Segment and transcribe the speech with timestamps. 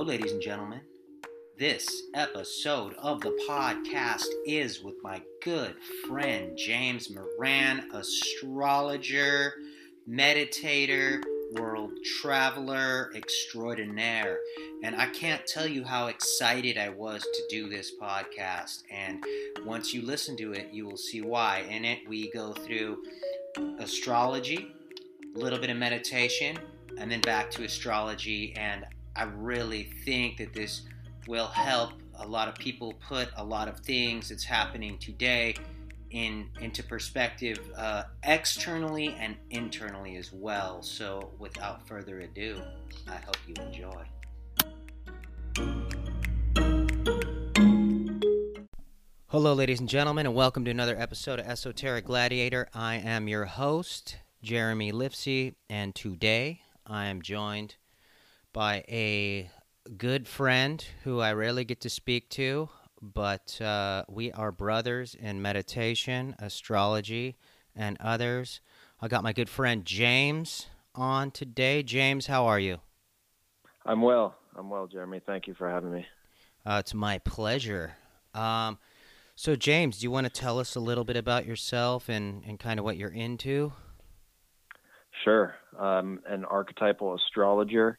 [0.00, 0.80] Hello, ladies and gentlemen.
[1.58, 5.74] This episode of the podcast is with my good
[6.08, 9.52] friend James Moran, astrologer,
[10.08, 11.22] meditator,
[11.52, 14.38] world traveler extraordinaire.
[14.82, 18.84] And I can't tell you how excited I was to do this podcast.
[18.90, 19.22] And
[19.66, 21.66] once you listen to it, you will see why.
[21.68, 23.02] In it, we go through
[23.78, 24.66] astrology,
[25.36, 26.56] a little bit of meditation,
[26.96, 28.54] and then back to astrology.
[28.56, 30.82] And I really think that this
[31.26, 35.56] will help a lot of people put a lot of things that's happening today
[36.10, 40.82] in into perspective uh, externally and internally as well.
[40.82, 42.60] So, without further ado,
[43.08, 44.04] I hope you enjoy.
[49.28, 52.68] Hello, ladies and gentlemen, and welcome to another episode of Esoteric Gladiator.
[52.74, 57.76] I am your host, Jeremy Lifsey, and today I am joined
[58.52, 59.50] by a
[59.96, 62.68] good friend who I rarely get to speak to,
[63.00, 67.36] but uh, we are brothers in meditation, astrology,
[67.74, 68.60] and others.
[69.00, 71.82] I got my good friend James on today.
[71.82, 72.78] James, how are you?
[73.86, 74.34] I'm well.
[74.56, 75.20] I'm well, Jeremy.
[75.24, 76.06] Thank you for having me.
[76.66, 77.92] Uh, it's my pleasure.
[78.34, 78.78] Um,
[79.34, 82.58] so, James, do you want to tell us a little bit about yourself and, and
[82.58, 83.72] kind of what you're into?
[85.24, 85.54] Sure.
[85.78, 87.98] I'm an archetypal astrologer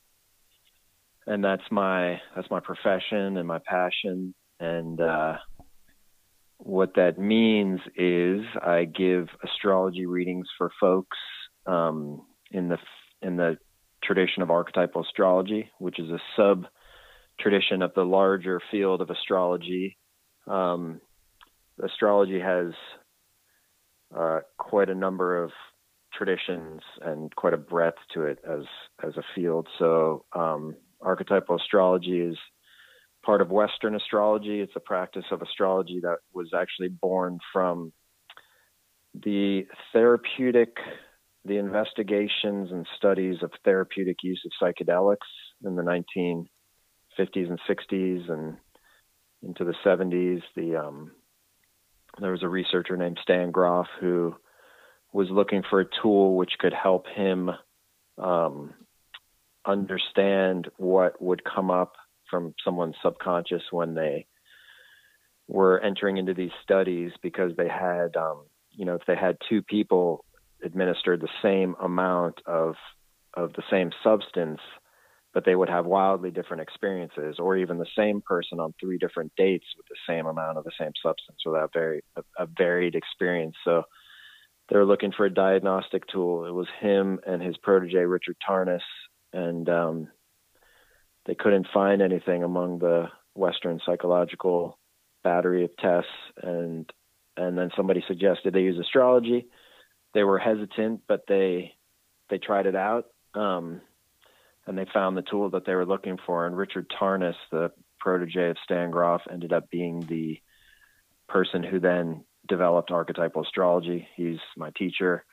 [1.28, 5.38] and that's my that's my profession and my passion and uh,
[6.58, 11.18] what that means is I give astrology readings for folks
[11.66, 12.78] um, in the
[13.22, 13.58] in the
[14.04, 16.66] tradition of archetypal astrology, which is a sub
[17.40, 19.98] tradition of the larger field of astrology.
[20.48, 21.02] Um,
[21.84, 22.74] astrology has
[24.16, 25.52] uh, quite a number of
[26.14, 28.66] traditions and quite a breadth to it as
[29.04, 29.68] as a field.
[29.80, 32.38] So um, archetypal astrology is
[33.24, 34.62] part of Western astrology.
[34.62, 37.94] It's a practice of astrology that was actually born from
[39.14, 40.78] the therapeutic,
[41.46, 45.18] the investigations and studies of therapeutic use of psychedelics
[45.64, 46.46] in the 1950s
[47.36, 48.58] and 60s and
[49.44, 50.42] into the 70s.
[50.56, 51.12] The um,
[52.20, 54.36] there was a researcher named Stan Grof who
[55.14, 57.52] was looking for a tool which could help him
[58.18, 58.74] um,
[59.66, 61.94] understand what would come up
[62.30, 64.26] from someone's subconscious when they
[65.48, 69.62] were entering into these studies because they had um, you know if they had two
[69.62, 70.24] people
[70.64, 72.76] administered the same amount of
[73.34, 74.60] of the same substance
[75.34, 79.32] but they would have wildly different experiences or even the same person on three different
[79.38, 83.56] dates with the same amount of the same substance without very a, a varied experience.
[83.64, 83.84] So
[84.70, 86.46] they were looking for a diagnostic tool.
[86.46, 88.82] It was him and his protege richard tarnas
[89.34, 90.08] and um,
[91.26, 93.06] they couldn't find anything among the
[93.36, 94.78] Western psychological
[95.24, 96.10] battery of tests.
[96.42, 96.92] And
[97.38, 99.48] and then somebody suggested they use astrology.
[100.14, 101.74] They were hesitant, but they
[102.30, 103.82] they tried it out, um,
[104.66, 106.46] and they found the tool that they were looking for.
[106.46, 110.40] And Richard Tarnas, the protege of Stan Grof, ended up being the
[111.28, 114.08] person who then developed archetypal astrology.
[114.16, 115.24] He's my teacher,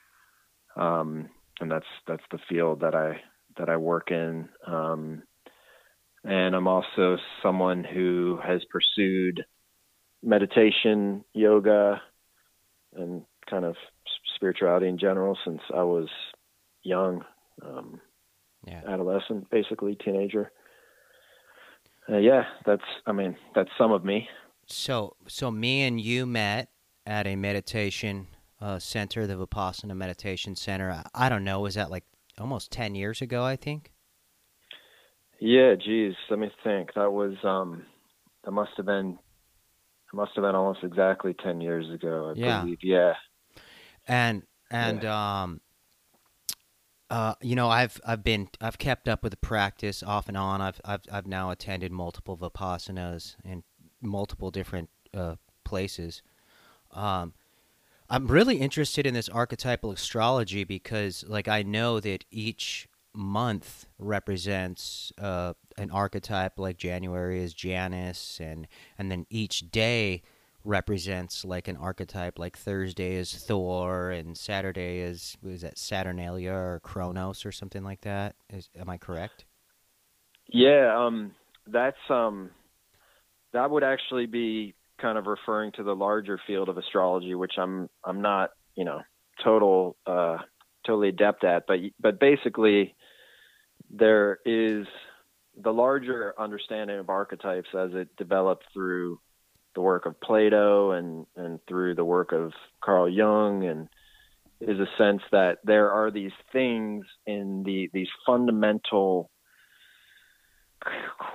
[0.76, 1.28] um,
[1.60, 3.20] and that's that's the field that I
[3.58, 4.48] that I work in.
[4.66, 5.22] Um,
[6.24, 9.44] and I'm also someone who has pursued
[10.22, 12.00] meditation, yoga,
[12.94, 13.76] and kind of
[14.34, 16.08] spirituality in general since I was
[16.82, 17.24] young,
[17.64, 18.00] um,
[18.66, 18.82] yeah.
[18.86, 20.50] adolescent, basically teenager.
[22.10, 24.28] Uh, yeah, that's I mean that's some of me.
[24.66, 26.70] So so me and you met
[27.06, 28.26] at a meditation
[28.60, 30.90] uh, center, the Vipassana Meditation Center.
[30.90, 32.04] I, I don't know, was that like
[32.40, 33.92] almost 10 years ago, I think.
[35.40, 36.94] Yeah, geez, let me think.
[36.94, 37.84] That was um
[38.44, 39.18] that must have been
[40.12, 42.60] it must have been almost exactly 10 years ago, I yeah.
[42.60, 42.78] believe.
[42.82, 43.14] Yeah.
[44.06, 45.42] And and yeah.
[45.42, 45.60] um
[47.10, 50.60] uh, you know, I've I've been I've kept up with the practice off and on.
[50.60, 53.62] I've I've I've now attended multiple vipassanas in
[54.02, 56.22] multiple different uh, places.
[56.90, 57.32] Um,
[58.10, 65.12] I'm really interested in this archetypal astrology because, like, I know that each month represents
[65.18, 66.58] uh, an archetype.
[66.58, 68.66] Like January is Janus, and
[68.96, 70.22] and then each day
[70.64, 72.38] represents like an archetype.
[72.38, 78.02] Like Thursday is Thor, and Saturday is is that Saturnalia or Kronos or something like
[78.02, 78.36] that.
[78.50, 79.44] Is am I correct?
[80.46, 81.34] Yeah, um,
[81.66, 82.50] that's um,
[83.52, 87.88] that would actually be kind of referring to the larger field of astrology, which I'm
[88.04, 89.00] I'm not you know
[89.42, 90.38] total uh,
[90.86, 92.94] totally adept at, but but basically
[93.90, 94.86] there is
[95.56, 99.18] the larger understanding of archetypes as it developed through
[99.74, 102.52] the work of Plato and and through the work of
[102.82, 103.88] Carl Jung and
[104.60, 109.30] is a sense that there are these things in the these fundamental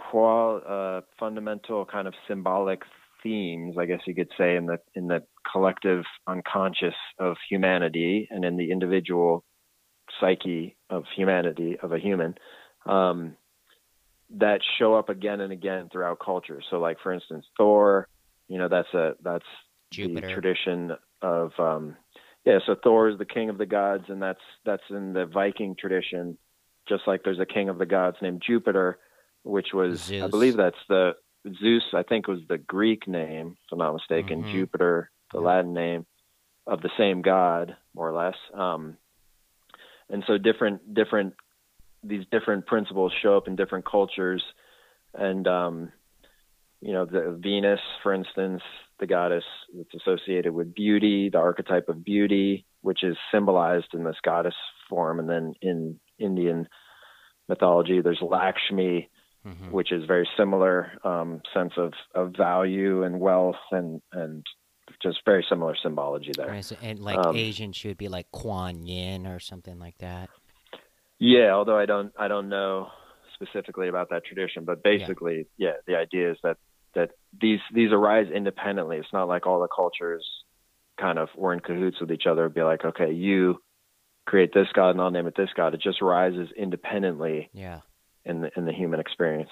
[0.09, 2.81] qual, uh, fundamental kind of symbolic
[3.23, 8.45] themes, I guess you could say, in the in the collective unconscious of humanity and
[8.45, 9.43] in the individual
[10.19, 12.35] psyche of humanity of a human
[12.85, 13.35] um,
[14.37, 16.61] that show up again and again throughout culture.
[16.69, 18.07] So, like for instance, Thor,
[18.47, 19.45] you know, that's a that's
[19.91, 20.27] Jupiter.
[20.27, 20.91] the tradition
[21.21, 21.95] of um,
[22.45, 22.59] yeah.
[22.65, 26.37] So Thor is the king of the gods, and that's that's in the Viking tradition.
[26.87, 28.99] Just like there's a king of the gods named Jupiter,
[29.43, 30.23] which was Zeus.
[30.23, 31.13] I believe that's the
[31.59, 31.83] Zeus.
[31.93, 34.43] I think was the Greek name, if I'm not mistaken.
[34.43, 34.51] Mhm.
[34.51, 35.45] Jupiter, the Yeah.
[35.45, 36.05] Latin name
[36.65, 38.37] of the same god, more or less.
[38.53, 38.97] Um,
[40.09, 41.33] and so different different
[42.03, 44.43] these different principles show up in different cultures
[45.13, 45.91] and um
[46.81, 48.61] you know the venus for instance
[48.99, 49.45] the goddess
[49.75, 54.55] that's associated with beauty the archetype of beauty which is symbolized in this goddess
[54.89, 56.67] form and then in indian
[57.47, 59.09] mythology there's lakshmi
[59.45, 59.71] Mhm.
[59.71, 64.45] which is very similar um sense of of value and wealth and and
[65.01, 68.83] just very similar symbology there Right, so- And like Um, Asian should be like Kuan
[68.85, 70.29] Yin or something like that.
[71.19, 72.89] Yeah, although I don't I don't know
[73.33, 76.57] specifically about that tradition, but basically, yeah, the idea is that
[76.95, 77.11] that
[77.41, 78.97] these these arise independently.
[78.97, 80.25] It's not like all the cultures
[80.99, 82.47] kind of were in cahoots with each other.
[82.49, 83.61] Be like, okay, you
[84.25, 85.73] create this god and I'll name it this god.
[85.73, 87.81] It just rises independently Yeah.
[88.25, 89.49] In the in the human experience.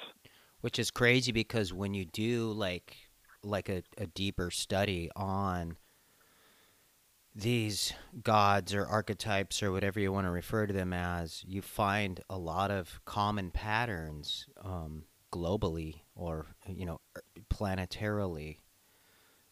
[0.61, 2.97] Which is crazy because when you do like
[3.43, 5.77] like a, a deeper study on
[7.33, 12.19] these gods or archetypes or whatever you want to refer to them as, you find
[12.29, 18.57] a lot of common patterns um, globally or you know er, planetarily.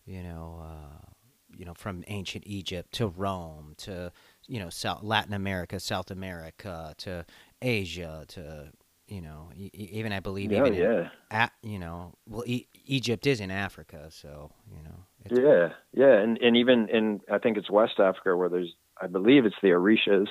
[0.06, 1.12] You know, uh,
[1.56, 4.12] you know, from ancient Egypt to Rome to
[4.48, 7.26] you know South Latin America, South America to
[7.62, 8.72] Asia to
[9.10, 12.68] you know e- even I believe Yeah, even in yeah, a, you know, well, e-
[12.86, 15.06] Egypt is in Africa, so you know.
[15.26, 19.08] It's, yeah, yeah, and and even in I think it's West Africa where there's I
[19.08, 20.28] believe it's the Orishas.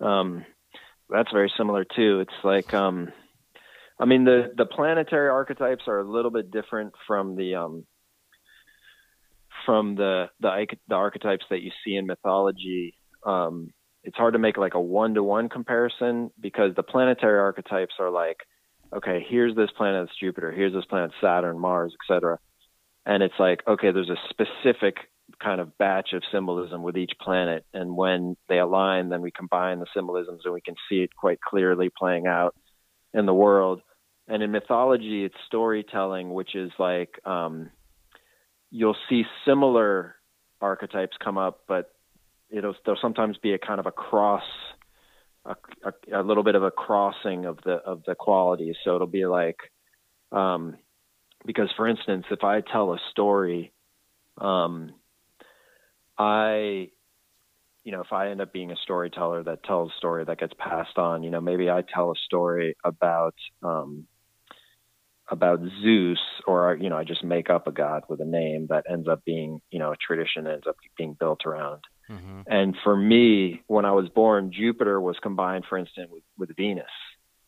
[0.00, 0.44] Um,
[1.08, 2.20] that's very similar too.
[2.20, 3.08] It's like um,
[3.98, 7.86] I mean the the planetary archetypes are a little bit different from the um,
[9.66, 12.94] from the the the archetypes that you see in mythology.
[13.26, 13.70] Um,
[14.04, 18.10] it's hard to make like a one to one comparison because the planetary archetypes are
[18.10, 18.38] like,
[18.94, 20.50] okay, here's this planet, it's Jupiter.
[20.52, 22.38] Here's this planet, Saturn, Mars, etc.
[23.06, 24.96] And it's like, okay, there's a specific
[25.40, 29.78] kind of batch of symbolism with each planet, and when they align, then we combine
[29.78, 32.54] the symbolisms and we can see it quite clearly playing out
[33.14, 33.80] in the world.
[34.28, 37.70] And in mythology, it's storytelling, which is like um,
[38.70, 40.16] you'll see similar
[40.60, 41.90] archetypes come up, but
[42.50, 44.44] it'll there'll sometimes be a kind of a cross,
[45.44, 48.76] a, a, a little bit of a crossing of the of the qualities.
[48.84, 49.58] So it'll be like,
[50.32, 50.76] um,
[51.46, 53.72] because for instance, if I tell a story,
[54.38, 54.92] um,
[56.18, 56.90] I,
[57.84, 60.52] you know, if I end up being a storyteller that tells a story that gets
[60.58, 64.06] passed on, you know, maybe I tell a story about um,
[65.30, 68.84] about Zeus, or you know, I just make up a god with a name that
[68.90, 71.82] ends up being, you know, a tradition ends up being built around.
[72.10, 76.56] Hmm And for me, when I was born, Jupiter was combined, for instance, with, with
[76.56, 76.84] Venus.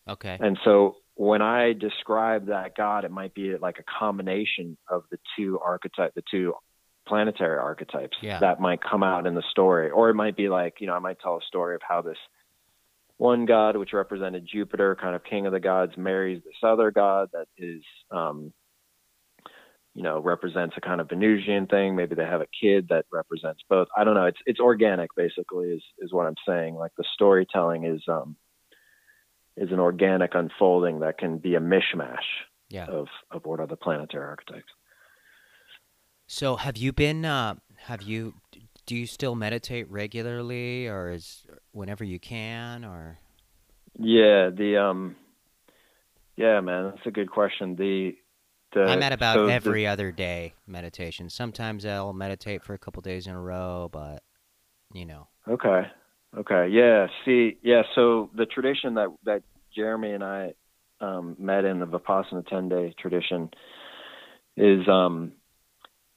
[0.07, 0.39] Okay.
[0.41, 5.19] And so when I describe that god, it might be like a combination of the
[5.37, 6.55] two archetype, the two
[7.07, 8.39] planetary archetypes Yeah.
[8.39, 9.91] that might come out in the story.
[9.91, 12.19] Or it might be like, you know, I might tell a story of how this
[13.17, 17.31] one god, which represented Jupiter, kind of king of the gods, marries this other god
[17.33, 18.53] that is, um,
[19.95, 21.95] you know, represents a kind of Venusian thing.
[21.95, 23.89] Maybe they have a kid that represents both.
[23.97, 24.27] I don't know.
[24.27, 26.75] It's it's organic, basically, is is what I'm saying.
[26.77, 28.37] Like the storytelling is um
[29.57, 32.25] is an organic unfolding that can be a mishmash
[32.71, 32.87] Yeah.
[32.87, 34.73] of of what are the planetary archetypes.
[36.27, 37.25] So have you been?
[37.25, 38.35] Uh, have you?
[38.87, 43.19] Do you still meditate regularly, or is whenever you can, or?
[43.99, 45.17] Yeah, the um,
[46.37, 47.77] yeah, man, that's a good question.
[47.77, 48.17] The
[48.73, 51.29] the I'm at about so the- every other day meditation.
[51.31, 54.23] Sometimes I'll meditate for a couple days in a row, but
[54.93, 55.29] you know.
[55.49, 55.83] Okay.
[56.37, 56.69] Okay.
[56.71, 57.07] Yeah.
[57.25, 57.59] See.
[57.63, 57.83] Yeah.
[57.95, 59.43] So the tradition that that
[59.75, 60.53] Jeremy and I
[61.01, 63.51] um, met in the Vipassana ten day tradition
[64.57, 65.33] is, um,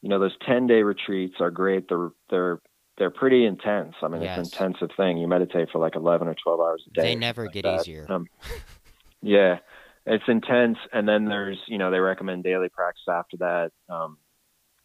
[0.02, 1.88] you know, those ten day retreats are great.
[1.90, 2.60] They're they're
[2.98, 3.94] they're pretty intense.
[4.02, 4.40] I mean, Yes.
[4.48, 5.18] it's an intensive thing.
[5.18, 7.02] You meditate for like eleven or twelve hours a day.
[7.02, 7.82] They never like get that.
[7.82, 8.06] easier.
[8.10, 8.28] Um,
[9.22, 9.58] yeah.
[10.06, 10.78] It's intense.
[10.94, 13.72] And then there's, you know, they recommend daily practice after that.
[13.90, 14.18] Um,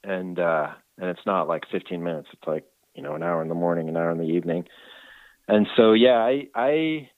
[0.03, 2.29] and, uh, and it's not like 15 minutes.
[2.33, 4.65] It's like, you know, an hour in the morning, an hour in the evening.
[5.47, 7.11] And so, yeah, I, I,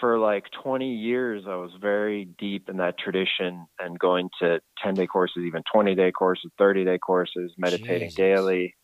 [0.00, 4.96] for like 20 years, I was very deep in that tradition and going to 10
[4.96, 8.16] day courses, even 20 day courses, 30 day courses, meditating Jesus.
[8.16, 8.74] daily.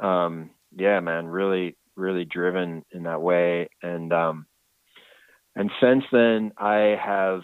[0.00, 3.68] Um, yeah, man, really, really driven in that way.
[3.82, 4.46] And, um,
[5.58, 7.42] and since then I have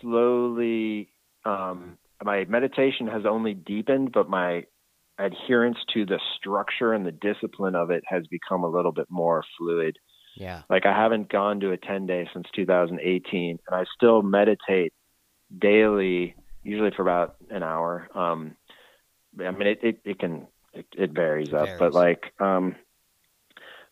[0.00, 1.08] slowly,
[1.44, 4.64] um, my meditation has only deepened, but my
[5.16, 9.44] adherence to the structure and the discipline of it has become a little bit more
[9.56, 9.98] fluid.
[10.34, 10.62] Yeah.
[10.68, 14.92] Like I haven't gone to a 10 day since 2018 and I still meditate
[15.56, 18.08] daily, usually for about an hour.
[18.14, 18.56] Um,
[19.38, 21.78] I mean, it, it, it can, it, it varies up, Varies.
[21.78, 22.74] but like, um,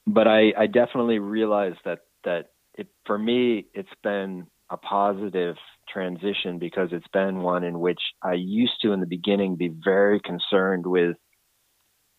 [0.05, 5.57] but I, I definitely realize that, that it, for me, it's been a positive
[5.89, 10.21] transition because it's been one in which I used to in the beginning be very
[10.21, 11.17] concerned with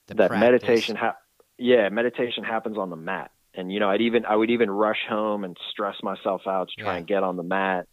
[0.08, 0.50] The that practice.
[0.64, 1.16] meditation ha-
[1.58, 5.02] yeah meditation happens on the mat and you know i'd even i would even rush
[5.08, 6.98] home and stress myself out to try Yeah.
[7.00, 7.86] and get on the mat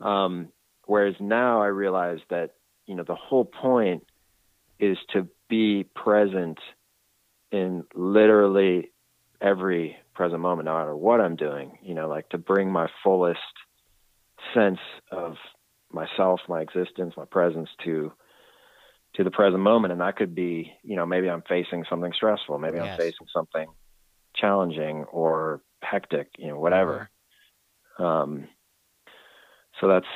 [0.00, 0.48] um
[0.86, 2.50] whereas now i realize that
[2.86, 4.04] you know the whole point
[4.78, 6.58] is to be present
[7.52, 8.92] in literally
[9.40, 13.38] every present moment no matter what i'm doing you know like to bring my fullest
[14.54, 14.78] sense
[15.10, 15.34] of
[15.92, 18.12] myself my existence my presence to
[19.14, 19.92] to the present moment.
[19.92, 22.90] And that could be you know maybe i'm facing something stressful maybe Yes.
[22.92, 23.66] i'm facing something
[24.36, 27.10] challenging or hectic you know whatever.
[27.98, 28.48] Um
[29.80, 30.06] so that's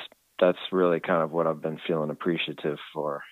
[0.40, 3.22] that's really kind of what i've been feeling appreciative for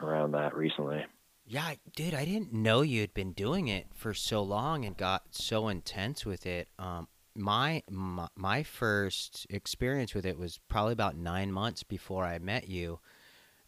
[0.00, 1.04] around that recently
[1.46, 5.22] Yeah, dude, I didn't know you had been doing it for so long and got
[5.30, 6.68] so intense with it.
[6.78, 12.38] Um, my, my my first experience with it was probably about nine months before I
[12.38, 12.98] met you,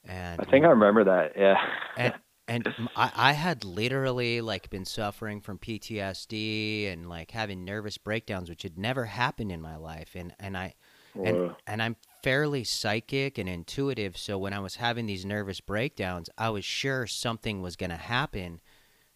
[0.05, 1.59] and i think i remember that yeah
[1.97, 2.15] and
[2.49, 2.67] and
[2.97, 8.63] I, I had literally like been suffering from PTSD and like having nervous breakdowns, which
[8.63, 10.75] had never happened in my life, and and I
[11.15, 11.57] and Whoa.
[11.67, 16.51] and I'm fairly psychic and intuitive, so when I was having these nervous breakdowns, I
[16.51, 18.61] was sure something was going to happen,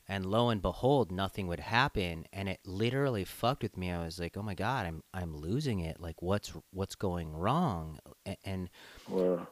[0.08, 3.90] and lo and behold, nothing would happen, and it literally fucked with me.
[3.90, 6.00] I was like, "Oh my god, I'm I'm losing it.
[6.00, 7.98] Like what's what's going wrong?"
[8.44, 8.68] And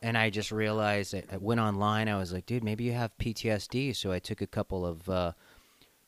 [0.03, 2.09] and I just realized I went online.
[2.09, 3.95] I was like, dude, maybe you have PTSD.
[3.95, 5.33] So I took a couple of, uh,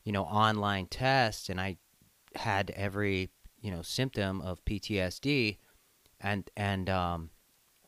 [0.03, 1.77] you know, online tests, and I
[2.35, 3.29] had every,
[3.61, 5.57] you know, symptom of PTSD,
[6.23, 7.29] and and um,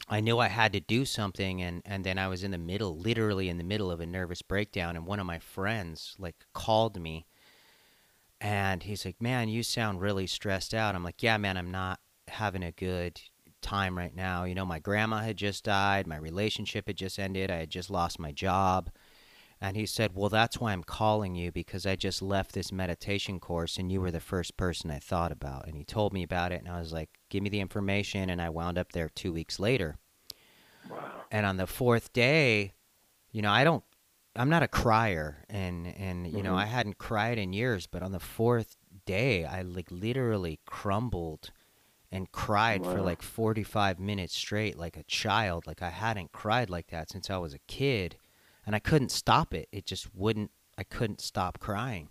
[0.08, 2.98] I knew I had to do something, and and then I was in the middle,
[2.98, 7.00] literally in the middle of a nervous breakdown, and one of my friends like called
[7.02, 7.26] me,
[8.40, 10.94] and he's like, man, you sound really stressed out.
[10.94, 13.20] I'm like, yeah, man, I'm not having a good
[13.62, 14.44] time right now.
[14.44, 17.90] You know, my grandma had just died, my relationship had just ended, I had just
[17.90, 18.90] lost my job.
[19.68, 23.40] And he said, Well, that's why I'm calling you because I just left this meditation
[23.40, 25.68] course and you were the first person I thought about.
[25.68, 28.30] And he told me about it, and I was like, Give me the information.
[28.30, 29.98] And I wound up there two weeks later.
[30.90, 32.74] wow And on the fourth day,
[33.32, 33.84] you know, I don't,
[34.36, 35.44] I'm not a crier.
[35.50, 36.60] And, and you know, Mhm.
[36.60, 41.52] I hadn't cried in years, but on the fourth day, I like literally crumbled
[42.12, 46.88] and cried for like 45 minutes straight like a child like i hadn't cried like
[46.88, 48.16] that since i was a kid
[48.66, 49.68] and i couldn't stop it.
[49.72, 52.10] It just wouldn't i couldn't stop crying.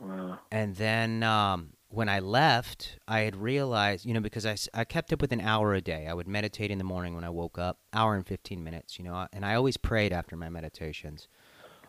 [0.00, 0.38] Wow.
[0.50, 5.12] And then um, when i left i had realized you know because I, I kept
[5.12, 6.06] up with an hour a day.
[6.06, 9.04] I would meditate in the morning when i woke up hour and 15 minutes you
[9.04, 11.28] know and i always prayed after my meditations.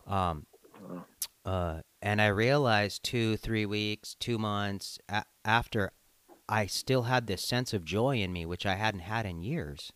[0.07, 0.45] Um,
[1.45, 5.91] uh, and I realized two, three weeks, two months a- after,
[6.47, 9.91] I still had this sense of joy in me, which I hadn't had in years.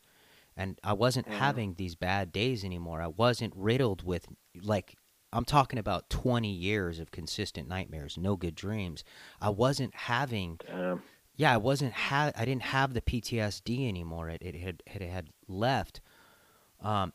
[0.58, 1.38] And I wasn't Wow.
[1.38, 3.02] having these bad days anymore.
[3.02, 4.28] I wasn't riddled with,
[4.62, 4.96] like,
[5.34, 9.04] I'm talking about 20 years of consistent nightmares, no good dreams.
[9.42, 11.04] I wasn't having Damn.
[11.36, 14.30] yeah, I wasn't ha- I didn't have the PTSD anymore.
[14.30, 16.00] It it had it had left.
[16.80, 17.12] Um,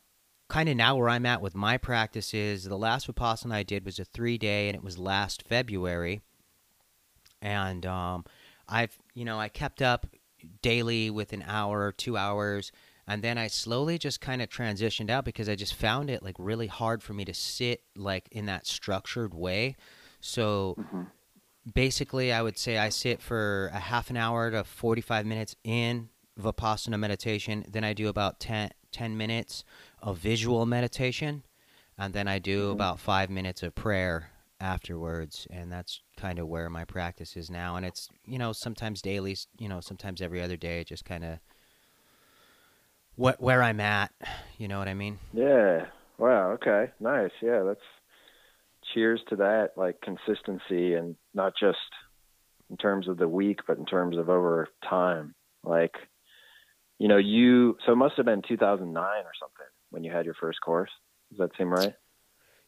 [0.48, 3.86] kind of now where I'm at with my practice is the last vipassana I did
[3.86, 6.20] was a three day, and it was last February.
[7.40, 8.24] And um,
[8.68, 10.06] I've you know I kept up
[10.60, 12.70] daily with an hour, two hours,
[13.10, 16.36] and then I slowly just kind of transitioned out because I just found it like
[16.38, 19.74] really hard for me to sit like in that structured way.
[20.20, 21.10] So Mhm.
[21.74, 26.08] basically i would say i sit for a half an hour to 45 minutes in
[26.40, 29.62] vipassana meditation then i do about 10, 10 minutes
[30.00, 31.42] of visual meditation
[31.98, 32.72] and then i do Mhm.
[32.72, 37.76] about five minutes of prayer afterwards and that's kind of where my practice is now
[37.76, 41.24] and it's you know sometimes daily you know sometimes every other day it just kind
[41.24, 41.38] of
[43.16, 44.12] what where I'm at.
[44.58, 45.18] You know what I mean?
[45.32, 45.86] Yeah.
[46.18, 46.52] Wow.
[46.52, 46.90] Okay.
[47.00, 47.30] Nice.
[47.42, 47.62] Yeah.
[47.64, 47.80] That's
[48.94, 49.70] cheers to that.
[49.76, 51.78] Like consistency and not just
[52.70, 55.34] in terms of the week, but in terms of over time.
[55.64, 55.94] Like,
[56.98, 60.34] you know, you, so it must have been 2009 or something when you had your
[60.34, 60.90] first course.
[61.30, 61.94] Does that seem right?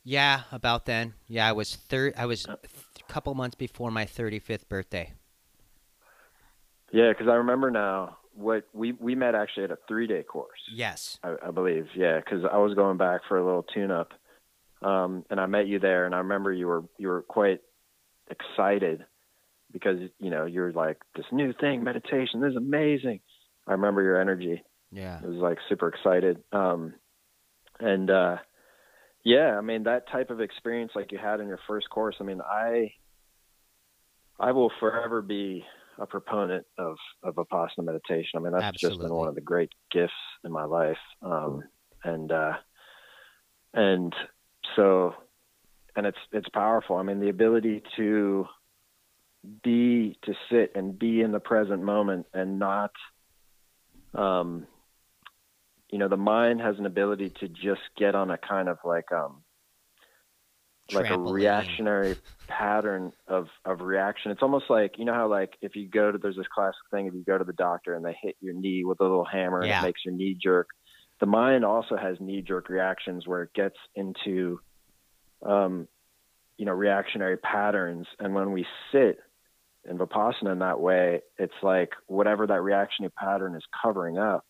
[0.05, 1.15] Yeah, about then.
[1.29, 2.15] Yeah, I was third.
[2.17, 2.57] I was uh.
[2.57, 5.13] a couple months before my 35th birthday.
[6.93, 10.61] Yeah, because I remember now what we we met actually at a three day course.
[10.73, 11.87] Yes, I, I believe.
[11.95, 14.13] Yeah, because I was going back for a little tune up,
[14.83, 17.61] um, and I met you there, and I remember you were you were quite
[18.31, 19.05] excited
[19.73, 22.41] because you know you're like this new thing, meditation.
[22.41, 23.21] This is amazing.
[23.67, 24.63] I remember your energy.
[24.91, 26.43] Yeah, it was like super excited.
[26.53, 26.95] Um,
[27.81, 28.37] and uh,
[29.25, 32.17] yeah, I mean that type of experience like you had in your first course.
[32.21, 32.93] I mean, I
[34.39, 35.65] I will forever be
[35.99, 38.39] a proponent of of vipassana meditation.
[38.39, 38.99] I mean, that's Absolutely.
[38.99, 40.13] just been one of the great gifts
[40.45, 40.99] in my life.
[41.23, 41.65] Um,
[42.05, 42.55] and uh,
[43.75, 44.15] and
[44.77, 45.15] so,
[45.97, 46.97] and it's it's powerful.
[46.97, 48.47] I mean, the ability to
[49.63, 52.93] be to sit and be in the present moment and not,
[54.15, 54.67] um,
[55.91, 59.11] you know, the mind has an ability to just get on a kind of like
[59.13, 59.42] um
[60.93, 62.17] like a reactionary
[62.49, 64.31] pattern of of reaction.
[64.31, 67.07] It's almost like you know how like if you go to there's this classic thing
[67.07, 69.63] if you go to the doctor and they hit your knee with a little hammer
[69.63, 70.69] and it makes your knee jerk.
[71.21, 74.61] The mind also has knee jerk reactions where it gets into
[75.47, 75.89] um
[76.57, 79.19] you know reactionary patterns and when we sit
[79.89, 84.45] in vipassana in that way it's like whatever that reactionary pattern is covering up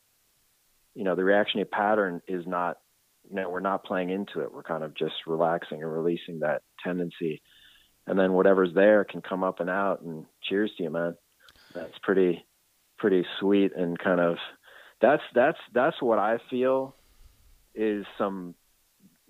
[0.95, 2.77] you know the reactionary pattern is not
[3.33, 4.53] know we're not playing into it.
[4.53, 7.43] We're kind of just relaxing and releasing that tendency.
[8.07, 11.17] And then whatever's there can come up and out and cheers to you man.
[11.75, 12.45] That's pretty
[12.99, 14.37] pretty sweet and kind of
[15.01, 16.95] that's that's that's what i feel
[17.75, 18.55] is some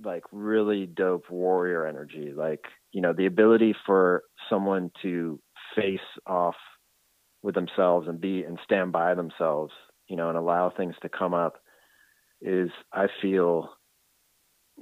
[0.05, 2.33] like really dope warrior energy.
[2.35, 5.41] Like you know the ability for someone to
[5.77, 6.57] face off
[7.43, 9.73] with themselves and be and stand by themselves
[10.09, 11.55] you know and allow things to come up
[12.41, 13.71] is i feel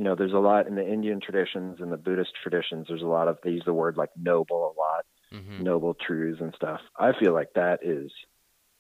[0.00, 3.06] you know there's a lot in the indian traditions and the buddhist traditions there's a
[3.18, 6.80] lot of they use the word like noble a lot hmm noble truths and stuff
[6.98, 8.10] i feel like that is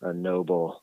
[0.00, 0.82] a noble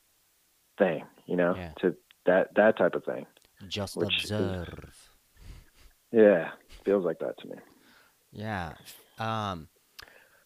[0.77, 1.71] thing you know Yeah.
[1.81, 1.95] to
[2.27, 3.25] that that type of thing
[3.67, 5.09] Just Which is- observe.
[6.11, 6.51] yeah
[6.85, 7.57] feels like that to me
[8.31, 8.73] Yeah.
[9.17, 9.69] Um,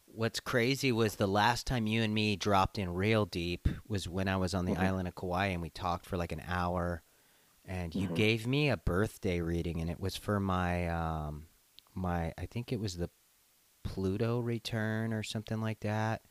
[0.05, 4.27] what's crazy was the last time you and me dropped in real deep was when
[4.29, 4.79] I was on the Mhm.
[4.87, 7.03] island of Kauai and we talked for like an hour,
[7.71, 8.15] and you mm-hmm.
[8.15, 11.45] gave me a birthday reading and it was for my um
[11.95, 13.09] my i think it was the
[13.83, 16.21] pluto return or something like that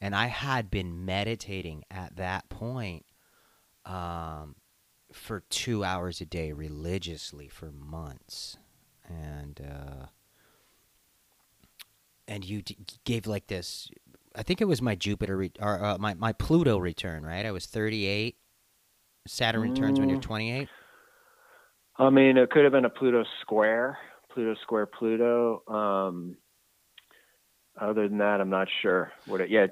[0.00, 3.06] and i had been meditating at that point
[3.86, 4.56] um
[5.12, 8.56] for two hours a day religiously for months
[9.08, 10.06] and uh
[12.26, 13.88] and you d- gave like this
[14.34, 17.52] i think it was my jupiter re- or uh, my, my pluto return right i
[17.52, 18.36] was 38
[19.26, 19.70] saturn mm.
[19.70, 20.22] returns when you're mm.
[20.22, 20.68] 28
[22.00, 23.98] I mean, it could have been a Pluto square,
[24.32, 25.62] Pluto square Pluto.
[25.68, 26.36] Um,
[27.78, 29.50] other than that, I'm not sure what it.
[29.50, 29.66] Yeah,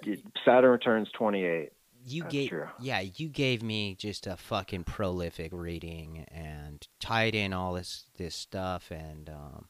[0.44, 1.70] Saturn returns 28.
[2.04, 2.66] You That's gave true.
[2.80, 8.34] yeah, you gave me just a fucking prolific reading and tied in all this this
[8.34, 9.66] stuff and um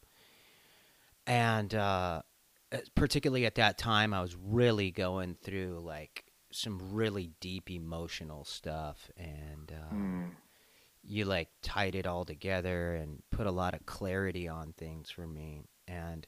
[1.27, 2.23] and uh
[2.71, 8.44] uh, particularly at that time I was really going through like some really deep emotional
[8.44, 10.25] stuff and um, Hmm.
[11.09, 15.27] You like tied it all together and put a lot of clarity on things for
[15.27, 16.27] me and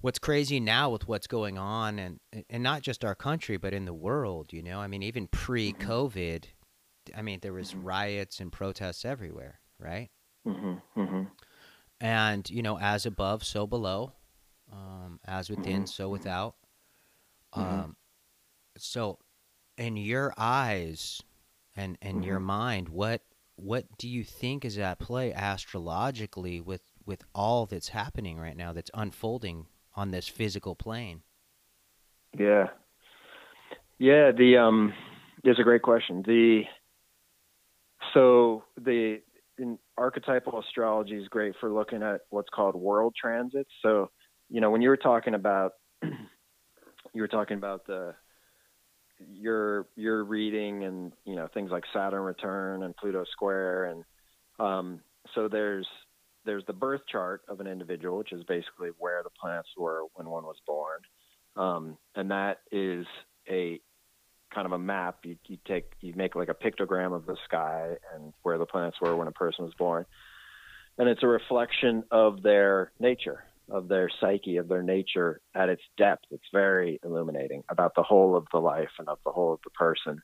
[0.00, 3.84] what's crazy now with what's going on and and not just our country but in
[3.84, 6.44] the world you know i mean even pre-covid
[7.16, 7.84] i mean there was Mhm.
[7.84, 10.10] riots and protests everywhere right
[10.44, 11.24] hmm hmm
[12.00, 14.12] and you know as above so below
[14.72, 15.88] um, as within Mhm.
[15.88, 16.54] so without
[17.56, 17.60] Mhm.
[17.84, 17.96] um,
[18.76, 19.18] so
[19.76, 21.22] in your eyes
[21.76, 22.44] and and your Mhm.
[22.44, 23.22] mind what
[23.56, 28.72] what do you think is at play astrologically with with all that's happening right now
[28.72, 31.22] that's unfolding on this physical plane
[32.38, 32.68] Yeah.
[33.98, 34.92] Yeah, the um
[35.44, 36.22] it's a great question.
[36.26, 36.62] The
[38.14, 39.20] so the
[39.58, 43.70] in archetypal astrology is great for looking at what's called world transits.
[43.82, 44.10] So,
[44.48, 48.14] you know, when you were talking about you were talking about the
[49.32, 54.04] your your reading and you know things like Saturn return and Pluto square and
[54.58, 55.00] um
[55.34, 55.86] so there's
[56.44, 60.28] there's the birth chart of an individual, which is basically where the planets were when
[60.28, 61.00] one was born.
[61.56, 63.06] Um, and that is
[63.48, 63.80] a
[64.54, 65.18] kind of a map.
[65.24, 68.96] You, you take you make like a pictogram of the sky and where the planets
[69.00, 70.06] were when a person was born,
[70.98, 75.82] and it's a reflection of their nature, of their psyche, of their nature at its
[75.96, 76.24] depth.
[76.30, 79.70] It's very illuminating about the whole of the life and of the whole of the
[79.70, 80.20] person.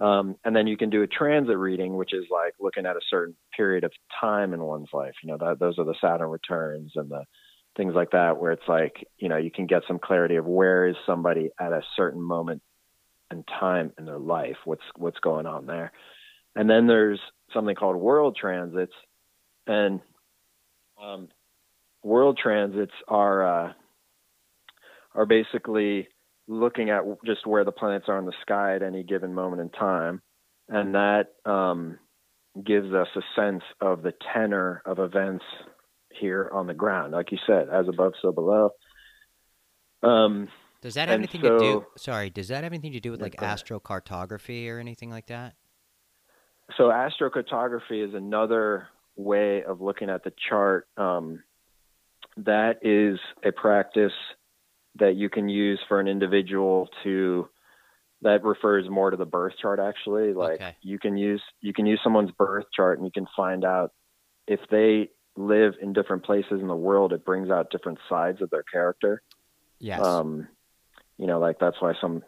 [0.00, 3.06] Um, and then you can do a transit reading, which is like looking at a
[3.08, 5.14] certain period of time in one's life.
[5.22, 7.24] You know, that those are the Saturn returns and the
[7.76, 10.86] things like that, where it's like, you know, you can get some clarity of where
[10.86, 12.62] is somebody at a certain moment
[13.30, 15.92] and time in their life, what's what's going on there.
[16.56, 17.20] And then there's
[17.54, 18.94] something called world transits,
[19.66, 20.00] and
[21.00, 21.28] um,
[22.02, 23.72] world transits are uh,
[25.14, 26.08] are basically
[26.48, 29.70] looking at just where the planets are in the sky at any given moment in
[29.70, 30.22] time,
[30.68, 31.98] and that um,
[32.64, 35.44] gives us a sense of the tenor of events
[36.10, 37.12] here on the ground.
[37.12, 38.70] Like you said, as above, so below.
[40.02, 40.48] Um,
[40.82, 41.86] does that have anything so, to do?
[41.96, 45.54] Sorry, does that have anything to do with like astrocartography or anything like that?
[46.76, 50.88] So astrocartography is another way of looking at the chart.
[50.96, 51.42] Um,
[52.36, 54.12] that is a practice
[54.96, 57.48] that you can use for an individual to
[58.22, 60.32] that refers more to the birth chart actually.
[60.32, 60.76] Like okay.
[60.82, 63.92] you can use you can use someone's birth chart and you can find out
[64.46, 68.50] if they live in different places in the world it brings out different sides of
[68.50, 69.22] their character.
[69.78, 70.00] Yes.
[70.00, 70.48] Um
[71.16, 72.22] you know like that's why some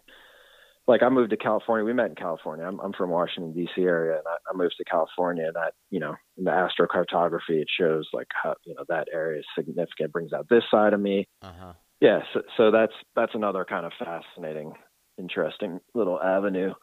[0.89, 1.85] like I moved to California.
[1.85, 2.67] We met in California.
[2.67, 3.83] I'm, I'm from Washington D.C.
[3.83, 5.47] area, and I, I moved to California.
[5.47, 9.41] And that, you know, in the astrocartography, it shows like how you know that area
[9.41, 10.13] is significant.
[10.13, 11.29] Brings out this side of me.
[11.43, 11.75] Uh-huh.
[12.01, 12.21] Yeah.
[12.35, 14.73] So, so that's that's another kind of fascinating,
[15.19, 16.75] interesting little avenue.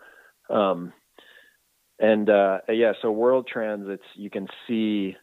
[0.50, 0.94] Um,
[2.00, 5.16] and uh, yeah, so world transits, you can see,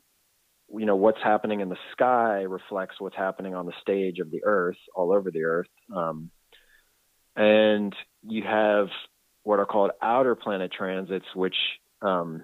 [0.69, 4.43] you know, what's happening in the sky reflects what's happening on the stage of the
[4.45, 5.69] Earth, all over the Earth.
[5.95, 6.31] Um,
[7.37, 8.89] and you have
[9.43, 11.55] what are called outer planet transits, which
[12.03, 12.43] um,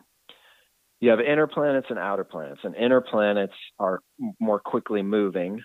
[1.01, 4.01] you have inner planets and outer planets, and inner planets are
[4.41, 5.61] more quickly moving.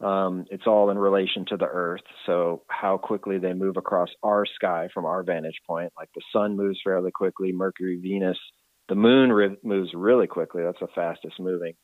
[0.00, 4.44] Um, it's all in relation to the Earth, so how quickly they move across our
[4.44, 5.92] sky from our vantage point.
[5.96, 8.38] Like the sun moves fairly quickly, Mercury, Venus,
[8.88, 10.62] the moon re- moves really quickly.
[10.62, 11.74] That's the fastest moving.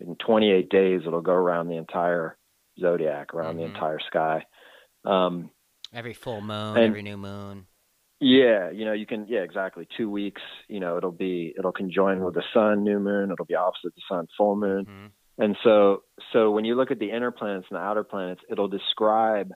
[0.00, 2.38] In 28 days, it'll go around the entire
[2.80, 3.64] zodiac, around mm-hmm.
[3.64, 4.44] the entire sky.
[5.04, 5.50] Um,
[5.92, 7.66] Every full moon, and, every new moon.
[8.20, 9.86] Yeah, you know, you can yeah, exactly.
[9.96, 13.54] Two weeks, you know, it'll be it'll conjoin with the sun, new moon, it'll be
[13.54, 14.84] opposite the sun, full moon.
[14.84, 15.42] Mm-hmm.
[15.42, 18.68] And so so when you look at the inner planets and the outer planets, it'll
[18.68, 19.52] describe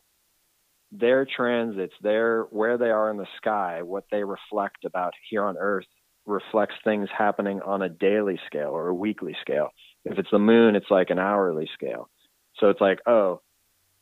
[0.92, 5.56] their transits, their where they are in the sky, what they reflect about here on
[5.58, 5.86] Earth
[6.24, 9.70] reflects things happening on a daily scale or a weekly scale.
[10.04, 12.08] If it's the moon, it's like an hourly scale.
[12.58, 13.40] So it's like, oh,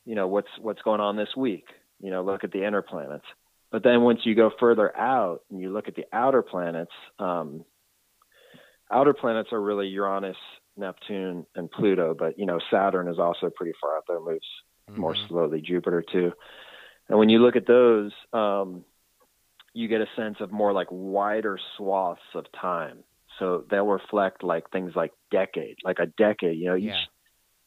[0.04, 1.64] you know, what's what's going on this week?
[2.00, 3.24] You know, look at the inner planets.
[3.70, 7.64] But then once you go further out and you look at the outer planets, um,
[8.90, 10.36] outer planets are really Uranus,
[10.76, 12.14] Neptune, and Pluto.
[12.18, 14.46] But you know, Saturn is also pretty far out there, moves
[14.90, 15.00] mm-hmm.
[15.00, 15.60] more slowly.
[15.60, 16.32] Jupiter too.
[17.08, 18.84] And when you look at those, um,
[19.72, 22.98] you get a sense of more like wider swaths of time.
[23.38, 26.58] So they'll reflect like things like decade, like a decade.
[26.58, 27.04] You know, each yeah.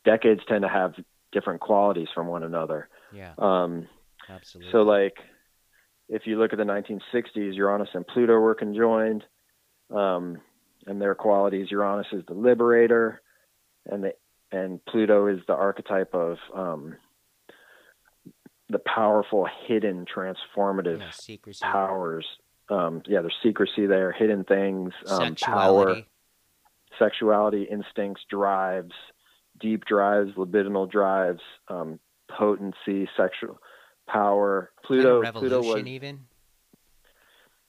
[0.05, 0.93] decades tend to have
[1.31, 2.89] different qualities from one another.
[3.13, 3.33] Yeah.
[3.37, 3.87] Um,
[4.29, 4.71] Absolutely.
[4.71, 5.17] So like
[6.09, 9.23] if you look at the 1960s, Uranus and Pluto were conjoined,
[9.93, 10.37] um,
[10.85, 11.71] and their qualities.
[11.71, 13.21] Uranus is the liberator,
[13.85, 14.13] and the
[14.51, 16.95] and Pluto is the archetype of um,
[18.69, 22.25] the powerful, hidden, transformative yeah, powers.
[22.69, 26.03] Um, yeah, there's secrecy there, hidden things, um, power,
[26.99, 28.93] sexuality, instincts, drives,
[29.59, 33.59] deep drives, libidinal drives, um, potency, sexual
[34.07, 34.71] power.
[34.85, 36.19] Pluto, kind of Pluto was even.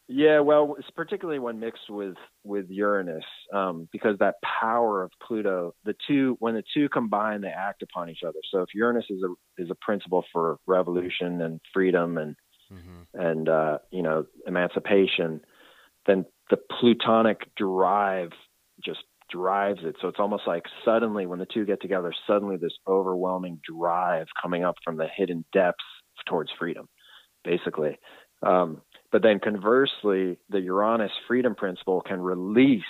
[0.07, 5.75] Yeah, well, it's particularly when mixed with with Uranus, um, because that power of Pluto,
[5.85, 8.41] the two when the two combine, they act upon each other.
[8.51, 12.37] So if Uranus is a is a principle for revolution and freedom and
[12.71, 13.19] mm-hmm.
[13.19, 15.41] and uh, you know emancipation,
[16.07, 18.33] then the Plutonic drive
[18.85, 19.97] just drives it.
[20.03, 24.65] So it's almost like suddenly when the two get together, suddenly this overwhelming drive coming
[24.65, 25.83] up from the hidden depths
[26.27, 26.89] towards freedom,
[27.45, 27.99] basically.
[28.43, 32.83] Um, but then conversely, the Uranus freedom principle can release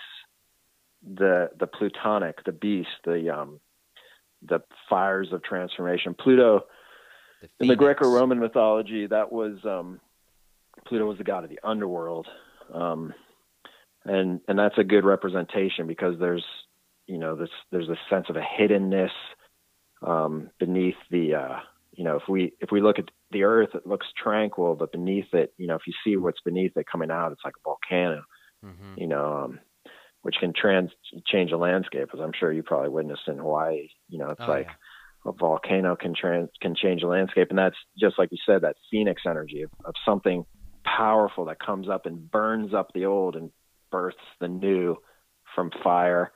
[1.03, 3.61] the the plutonic, the beast, the um,
[4.43, 6.15] the fires of transformation.
[6.15, 6.65] Pluto
[7.43, 10.01] the in the Greco-Roman mythology, that was um,
[10.87, 12.27] Pluto was the god of the underworld,
[12.73, 13.13] um,
[14.05, 16.45] and and that's a good representation because there's
[17.07, 19.11] you know this there's a sense of a hiddenness
[20.03, 21.59] um, beneath the uh,
[21.97, 25.33] you know, if we if we look at the Earth, it looks tranquil, but beneath
[25.33, 28.23] it, you know, if you see what's beneath it coming out, it's like a volcano.
[28.65, 28.95] Mm-hmm.
[28.97, 29.61] You know, um,
[30.23, 30.91] which can trans
[31.27, 33.89] change a landscape, as I'm sure you probably witnessed in Hawaii.
[34.09, 35.31] You know, it's oh, like yeah.
[35.31, 38.77] a volcano can trans can change a landscape, and that's just like you said, that
[38.91, 40.45] phoenix energy of, of something
[40.85, 43.51] powerful that comes up and burns up the old and
[43.91, 44.97] births the new
[45.55, 46.33] from fire.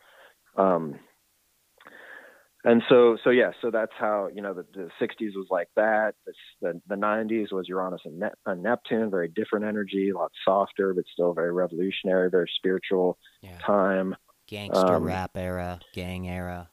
[0.57, 0.99] Um,
[2.65, 6.15] and so so yeah so that's how you know the, the 60s was like that.
[6.61, 10.95] The, the 90s was uranus and, ne- and, neptune very different energy a lot softer
[10.95, 13.59] but still very revolutionary very spiritual yeah.
[13.65, 14.17] time.
[14.49, 16.69] Gangster um, rap era gang era.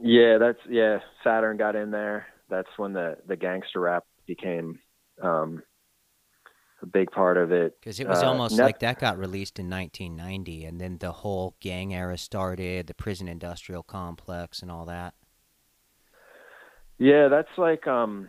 [0.00, 2.28] Yeah that's yeah saturn got in there.
[2.48, 4.78] That's when the the gangster rap became
[5.22, 5.62] um
[6.82, 7.76] a big part of it.
[7.80, 11.56] Because it was uh, almost like that got released in 1990, and then the whole
[11.60, 15.14] gang era started, the prison industrial complex, and all that.
[16.98, 18.28] Yeah, that's like um,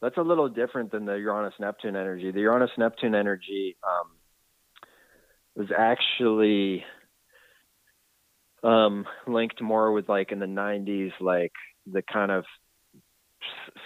[0.00, 2.30] that's a little different than the Uranus Neptune energy.
[2.30, 4.10] The Uranus Neptune energy um,
[5.54, 6.84] was actually
[8.62, 11.52] um, linked more with like in the 90s, like
[11.90, 12.44] the kind of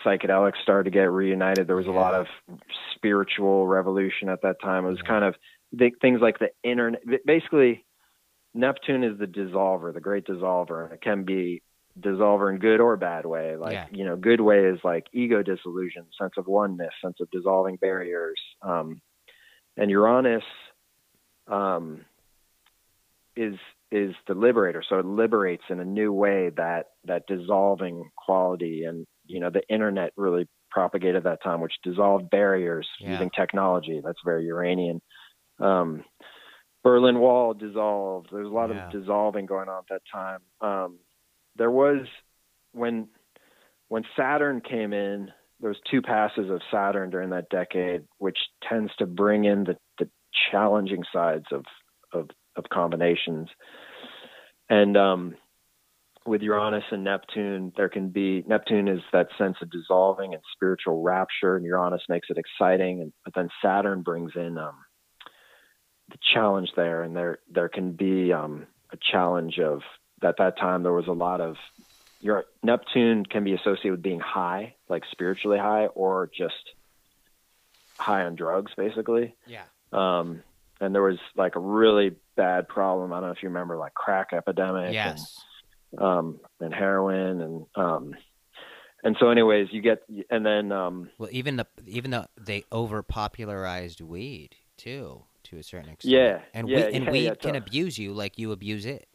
[0.06, 1.66] psychedelics started to get reunited.
[1.66, 2.26] There was a lot of
[2.94, 4.86] spiritual revolution at that time.
[4.86, 5.34] It was kind of
[6.00, 7.02] things like the internet.
[7.26, 7.84] Basically,
[8.54, 11.62] Neptune is the dissolver, the great dissolver, and it can be
[11.98, 13.56] dissolver in good or bad way.
[13.56, 13.86] Like yeah.
[13.90, 18.40] you know, good way is like ego dissolution, sense of oneness, sense of dissolving barriers.
[18.62, 19.00] Um,
[19.76, 20.44] and Uranus
[21.48, 22.04] um,
[23.34, 23.56] is
[23.92, 29.06] is the liberator, so it liberates in a new way that that dissolving quality and
[29.26, 33.12] you know the internet really propagated that time, which dissolved barriers yeah.
[33.12, 34.00] using technology.
[34.04, 35.00] That's very Uranian.
[35.58, 36.04] Um,
[36.84, 38.28] Berlin Wall dissolved.
[38.30, 38.86] There's a lot yeah.
[38.86, 40.40] of dissolving going on at that time.
[40.60, 40.98] Um,
[41.56, 42.06] there was
[42.72, 43.08] when
[43.88, 45.30] when Saturn came in.
[45.58, 48.36] There was two passes of Saturn during that decade, which
[48.68, 50.06] tends to bring in the, the
[50.50, 51.64] challenging sides of,
[52.12, 53.48] of of combinations.
[54.68, 55.34] And um,
[56.26, 61.02] with Uranus and Neptune, there can be Neptune is that sense of dissolving and spiritual
[61.02, 63.00] rapture, and Uranus makes it exciting.
[63.00, 64.76] And but then Saturn brings in um,
[66.10, 69.82] the challenge there, and there there can be um, a challenge of
[70.22, 71.56] at that time there was a lot of
[72.20, 76.54] your Neptune can be associated with being high, like spiritually high, or just
[77.98, 79.34] high on drugs, basically.
[79.46, 79.64] Yeah.
[79.92, 80.42] Um,
[80.80, 83.12] and there was like a really bad problem.
[83.12, 84.92] I don't know if you remember, like crack epidemic.
[84.92, 85.18] Yes.
[85.18, 85.44] And,
[85.98, 88.14] um, and heroin and um,
[89.02, 93.02] and so anyways you get and then um, well even the even though they over
[93.02, 96.12] popularized weed too to a certain extent.
[96.12, 99.08] Yeah and yeah, we, and yeah, weed yeah, can abuse you like you abuse it.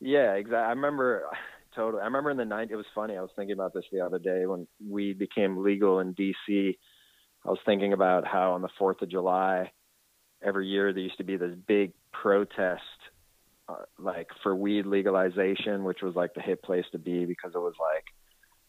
[0.00, 1.24] Yeah exactly i remember
[1.74, 4.00] totally i remember in the night it was funny i was thinking about this the
[4.00, 6.76] other day when weed became legal in dc
[7.44, 9.72] i was thinking about how on the fourth of july
[10.44, 12.82] every year there used to be this big protest
[13.68, 17.58] uh, like for weed legalization, which was like the hit place to be because it
[17.58, 18.04] was like,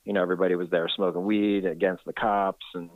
[0.04, 2.90] you know, everybody was there smoking weed against the cops and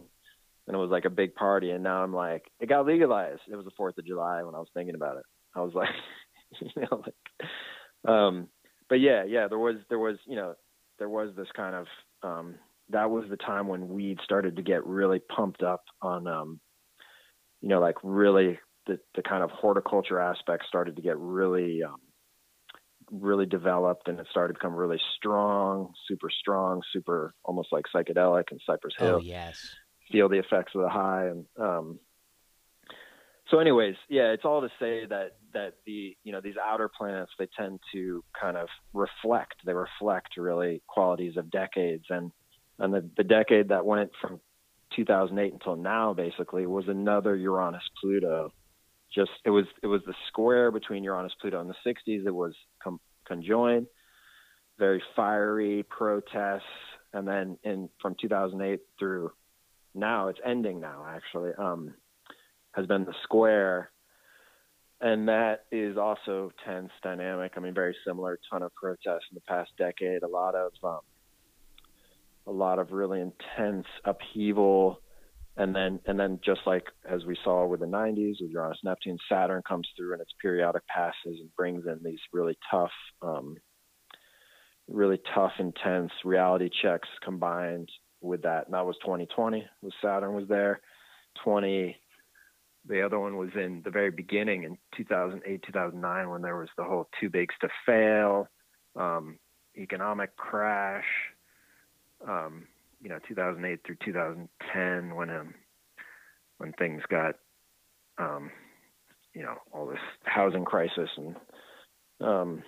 [0.67, 1.71] and it was like a big party.
[1.71, 3.41] And now I'm like, it got legalized.
[3.51, 5.23] It was the Fourth of July when I was thinking about it.
[5.55, 5.89] I was like,
[6.62, 8.47] you know, like, um,
[8.88, 10.53] but yeah, yeah, there was there was you know
[10.99, 11.88] there was this kind of
[12.21, 12.55] um,
[12.89, 16.59] that was the time when weed started to get really pumped up on um,
[17.62, 18.59] you know like really
[18.89, 21.97] the, the kind of horticulture aspect started to get really um,
[23.12, 28.45] really developed and it started to become really strong, super strong, super almost like psychedelic
[28.52, 29.15] and Cypress oh, Hill.
[29.15, 29.69] Oh yes.
[30.12, 31.99] Feel the effects of the high and um
[33.49, 37.32] so anyways, yeah, it's all to say that that the you know these outer planets
[37.39, 42.32] they tend to kind of reflect they reflect really qualities of decades and
[42.78, 44.39] and the, the decade that went from
[44.95, 48.52] 2008 until now basically was another Uranus Pluto
[49.13, 52.26] just it was it was the square between Uranus Pluto in the 60s.
[52.26, 53.88] It was com- conjoined,
[54.78, 56.63] very fiery protests,
[57.13, 59.32] and then in from 2008 through
[59.95, 61.93] now it's ending now actually um,
[62.74, 63.91] has been the square,
[65.02, 67.54] and that is also tense dynamic.
[67.58, 70.24] I mean, very similar ton of protests in the past decade.
[70.24, 71.00] A lot of um,
[72.45, 75.02] a lot of really intense upheaval
[75.60, 79.17] and then and then just like as we saw with the 90s with Uranus Neptune
[79.30, 82.91] Saturn comes through in its periodic passes and brings in these really tough
[83.22, 83.58] um,
[84.88, 87.89] really tough intense reality checks combined
[88.22, 88.65] with that.
[88.65, 90.80] And that was 2020 with Saturn was there.
[91.43, 91.95] 20
[92.88, 96.84] the other one was in the very beginning in 2008 2009 when there was the
[96.84, 98.48] whole too bigs to fail
[98.95, 99.38] um,
[99.78, 101.06] economic crash
[102.28, 102.63] um,
[103.01, 105.53] you know 2008 through 2010 when um
[106.57, 107.35] when things got
[108.17, 108.51] um,
[109.33, 111.35] you know all this housing crisis and
[112.21, 112.63] um,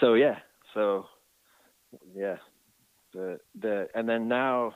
[0.00, 0.38] so yeah
[0.74, 1.06] so
[2.14, 2.36] yeah
[3.14, 4.74] the the and then now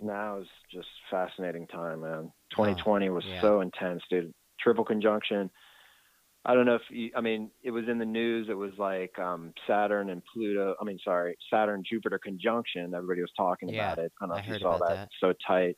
[0.00, 2.32] now is just fascinating time man.
[2.50, 3.40] 2020 was yeah.
[3.40, 4.32] so intense dude.
[4.60, 5.50] Triple conjunction
[6.44, 8.48] I don't know if you, I mean it was in the news.
[8.50, 10.74] It was like um, Saturn and Pluto.
[10.80, 12.94] I mean, sorry, Saturn Jupiter conjunction.
[12.94, 14.12] Everybody was talking Yeah, about it.
[14.20, 15.08] I don't know I if you saw about that.
[15.20, 15.76] So tight.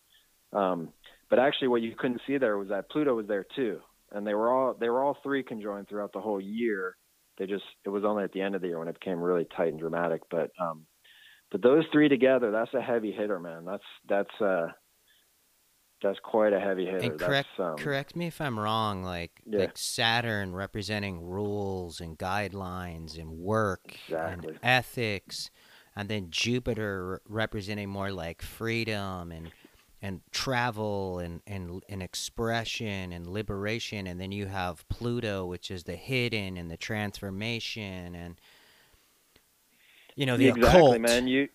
[0.52, 0.92] Um,
[1.31, 3.81] but actually, what you couldn't see there was that Pluto was there too,
[4.12, 6.96] and they were all they were all three conjoined throughout the whole year.
[7.38, 9.46] They just it was only at the end of the year when it became really
[9.57, 10.22] tight and dramatic.
[10.31, 10.87] But um,
[11.50, 13.64] but those three together, that's a heavy hitter, man.
[13.64, 14.68] That's that's uh
[16.02, 16.98] that's quite a heavy hitter.
[16.98, 19.02] And correct, um, correct me if I'm wrong.
[19.02, 19.61] Like, Yeah.
[19.61, 24.50] like Saturn representing rules and guidelines and work Exactly.
[24.50, 25.50] and ethics,
[25.94, 29.50] and then Jupiter representing more like freedom and
[30.02, 35.85] and travel and, and and expression and liberation, and then you have Pluto, which is
[35.85, 38.40] the hidden and the transformation and
[40.14, 41.00] you know the exactly, occult.
[41.00, 41.26] man.
[41.26, 41.48] You,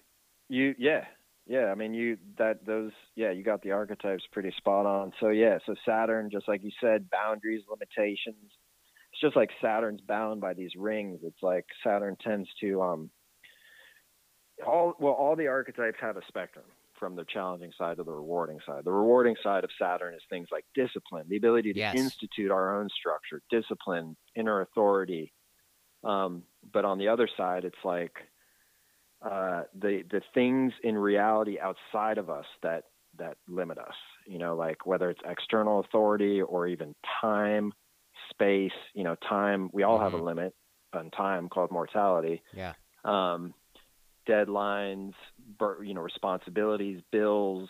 [0.49, 1.05] you, yeah,
[1.51, 1.65] yeah.
[1.65, 3.31] I mean, you that those, yeah.
[3.31, 5.11] You got the archetypes pretty spot on.
[5.19, 8.51] So yeah, so Saturn, just like you said, boundaries, limitations.
[9.11, 11.19] It's just like Saturn's bound by these rings.
[11.23, 13.09] It's like Saturn tends to um.
[14.65, 16.65] All well, all the archetypes have a spectrum
[16.97, 18.85] from the challenging side to the rewarding side.
[18.85, 21.95] The rewarding side of Saturn is things like discipline, the ability to Yes.
[21.95, 25.33] institute our own structure, discipline, inner authority.
[26.03, 28.13] Um, but on the other side, it's like
[29.21, 32.85] uh, the the things in reality outside of us that
[33.17, 33.95] that limit us.
[34.25, 37.73] You know, like whether it's external authority or even time,
[38.29, 38.71] space.
[38.93, 39.69] You know, time.
[39.73, 40.23] We all have a Mhm.
[40.23, 40.55] limit
[40.93, 42.41] on time called mortality.
[42.53, 42.73] Yeah.
[43.03, 43.53] Um,
[44.27, 45.13] deadlines,
[45.81, 47.69] you know, responsibilities, bills.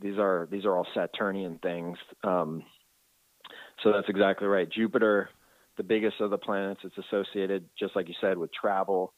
[0.00, 1.98] These are these are all Saturnian things.
[2.22, 2.64] Um,
[3.82, 4.68] so that's exactly right.
[4.68, 5.30] Jupiter,
[5.76, 9.12] the biggest of the planets, it's associated, just like you said, with travel.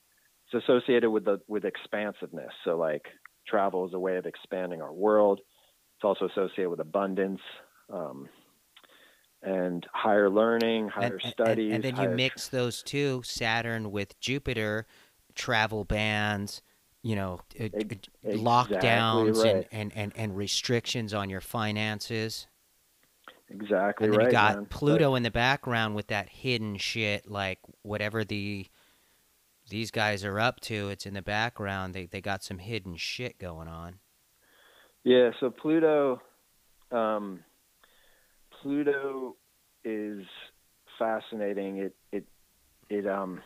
[0.51, 2.53] It's associated with the with expansiveness.
[2.65, 3.07] So like
[3.47, 5.41] travel is a way of expanding our world.
[5.97, 7.41] It's also associated with abundance.
[7.93, 8.29] Um,
[9.43, 14.19] and higher learning, higher and, and- studies, and then you mix those two, Saturn with
[14.21, 14.87] Jupiter,
[15.35, 16.61] travel bans,
[17.03, 17.69] you know, uh, uh,
[18.25, 22.49] lockdowns exactly and, and, and, and restrictions on your finances.
[23.49, 24.27] exactly And then right.
[24.27, 24.67] you got man.
[24.67, 28.67] Pluto in the background with that hidden shit, like whatever the
[29.69, 31.95] these guys are up to, it's in the background.
[31.95, 34.01] They they got some hidden shit going on.
[35.05, 36.21] Yeah, so Pluto,
[36.91, 37.41] um,
[38.61, 39.37] Pluto
[39.85, 40.25] is
[40.99, 41.79] fascinating.
[41.79, 42.25] It it
[42.89, 43.41] it um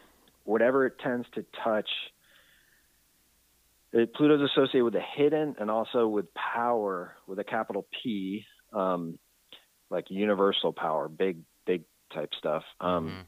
[0.45, 1.89] whatever it tends to touch.
[3.93, 9.19] It, Pluto's associated with the hidden and also with power with a capital P, um,
[9.91, 11.83] like universal power, big big
[12.15, 12.65] type stuff.
[12.81, 13.27] Um, Mhm.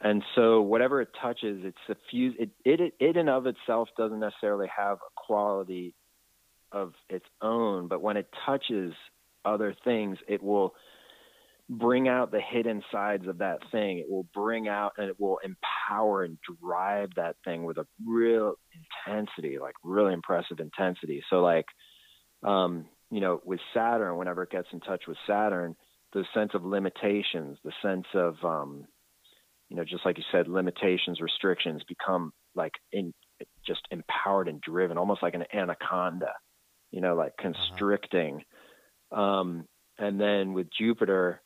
[0.00, 2.36] And so whatever it touches, it's suffused.
[2.38, 5.94] It, it it in of itself doesn't necessarily have a quality
[6.72, 8.94] of its own, but when it touches
[9.44, 10.74] other things, it will
[11.68, 13.98] bring out the hidden sides of that thing.
[13.98, 18.54] It will bring out and it will empower and drive that thing with a real
[19.06, 21.22] intensity, like really impressive intensity.
[21.30, 21.66] So like
[22.42, 25.76] um, you know, with Saturn, whenever it gets in touch with Saturn,
[26.12, 28.86] the sense of limitations, the sense of um,
[29.70, 33.14] you know, just like you said, limitations, restrictions become like in
[33.66, 36.32] just empowered and driven, almost like an anaconda,
[36.90, 38.42] you know, like constricting.
[39.12, 41.40] Um, and then with Jupiter,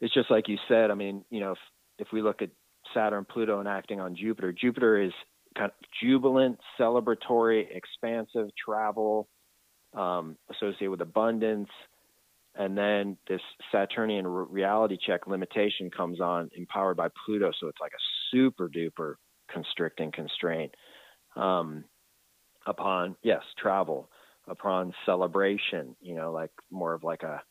[0.00, 0.90] it's just like you said.
[0.90, 1.58] I mean, you know, if,
[1.98, 2.50] if we look at
[2.94, 5.12] Saturn, Pluto, and acting on Jupiter, Jupiter is
[5.56, 9.28] kind of jubilant, celebratory, expansive, travel,
[9.94, 11.68] um, associated with abundance.
[12.56, 13.40] And then this
[13.72, 17.50] Saturnian reality check limitation comes on, empowered by Pluto.
[17.58, 19.14] So it's like a super duper
[19.50, 20.72] constricting constraint
[21.34, 21.84] um,
[22.66, 24.08] upon, yes, travel,
[24.46, 27.42] upon celebration, you know, like more of like a,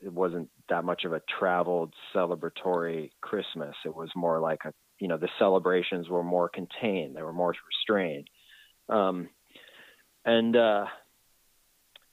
[0.00, 3.74] it wasn't that much of a traveled celebratory Christmas.
[3.84, 7.54] It was more like a, you know, the celebrations were more contained, they were more
[7.66, 8.28] restrained.
[8.88, 9.30] Um,
[10.24, 10.84] and, uh,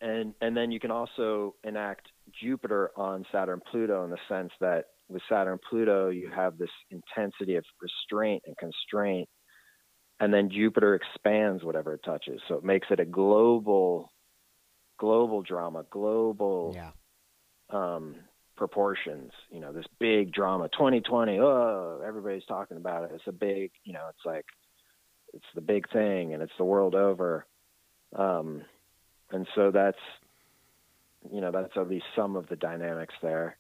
[0.02, 2.08] and and then you can also enact
[2.42, 7.56] Jupiter on Saturn Pluto in the sense that with Saturn Pluto you have this intensity
[7.56, 9.30] of restraint and constraint
[10.20, 14.10] and then Jupiter expands whatever it touches so it makes it a global
[15.00, 16.92] global drama global Yeah.
[17.70, 18.16] um
[18.56, 23.72] proportions you know this big drama 2020 oh everybody's talking about it it's a big
[23.84, 24.46] you know it's like
[25.36, 27.46] it's the big thing and it's the world over.
[28.16, 28.62] Um,
[29.32, 29.98] and so that's
[31.32, 33.58] you know that's at least some of the dynamics there.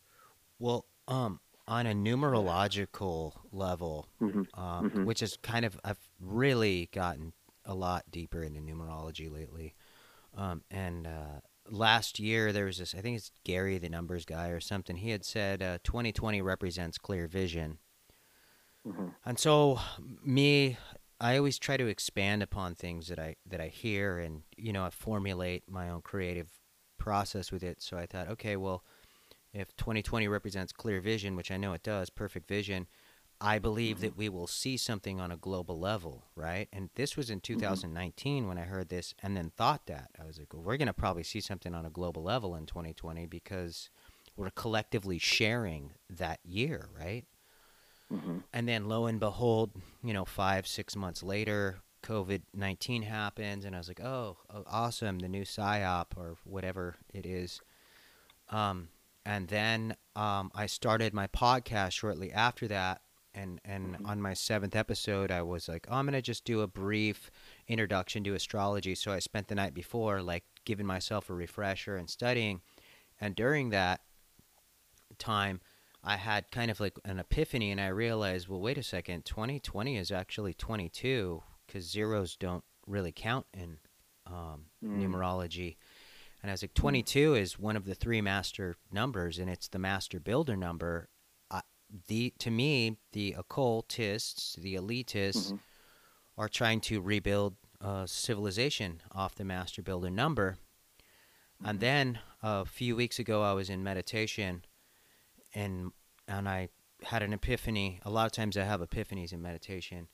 [0.59, 4.43] Well, um, on a numerological level, mm-hmm.
[4.59, 5.05] Um, mm-hmm.
[5.05, 7.33] which is kind of I've really gotten
[7.65, 9.75] a lot deeper into numerology lately,
[10.35, 11.39] um, and uh,
[11.69, 14.97] last year there was this I think it's Gary the numbers guy or something.
[14.97, 17.79] He had said uh, 2020 represents clear vision,
[18.87, 19.07] mm-hmm.
[19.25, 19.79] and so
[20.23, 20.77] me
[21.19, 24.85] I always try to expand upon things that I that I hear, and you know,
[24.85, 26.49] I formulate my own creative
[27.05, 27.83] process with it.
[27.83, 28.83] So I thought, okay, well,
[29.53, 32.87] if 2020 represents clear vision, which I know it does, perfect vision,
[33.39, 34.05] I believe mm-hmm.
[34.05, 36.67] that we will see something on a global level, right?
[36.73, 38.47] And this was in 2019 mm-hmm.
[38.47, 40.93] when I heard this, and then thought that I was like, well, we're going to
[40.93, 43.91] probably see something on a global level in 2020 because
[44.35, 47.25] we're collectively sharing that year, right?
[48.11, 48.37] Mm-hmm.
[48.51, 49.71] And then lo and behold,
[50.03, 53.65] you know, five, six months later, COVID 19 happens.
[53.65, 57.61] And I was like, oh, oh, awesome, the new PSYOP or whatever it is.
[58.49, 58.89] Um,
[59.25, 63.01] and then um, I started my podcast shortly after that.
[63.33, 64.05] And, and mm-hmm.
[64.05, 67.29] on my seventh episode, I was like, oh, I'm going to just do a brief
[67.67, 68.95] introduction to astrology.
[68.95, 72.61] So I spent the night before, like, giving myself a refresher and studying.
[73.19, 74.01] And during that
[75.17, 75.59] time,
[76.01, 79.97] I had kind of like an epiphany and I realized, well, wait a second, 2020
[79.97, 83.77] is actually 22 because zeros don't really count in
[84.27, 84.99] um, mm.
[84.99, 85.77] numerology.
[86.41, 86.81] And I was like, mm.
[86.81, 87.39] 22 mm.
[87.39, 91.09] is one of the three master numbers and it's the master builder number.
[92.07, 95.55] The To me, the occultists, the elitists mm-hmm.
[96.37, 100.57] are trying to rebuild uh, civilization off the master builder number.
[101.61, 101.69] Mm-hmm.
[101.69, 104.65] And then a few weeks ago, I was in meditation
[105.53, 105.91] and
[106.27, 106.69] and I
[107.03, 107.99] had an epiphany.
[108.03, 110.07] A lot of times I have epiphanies in meditation,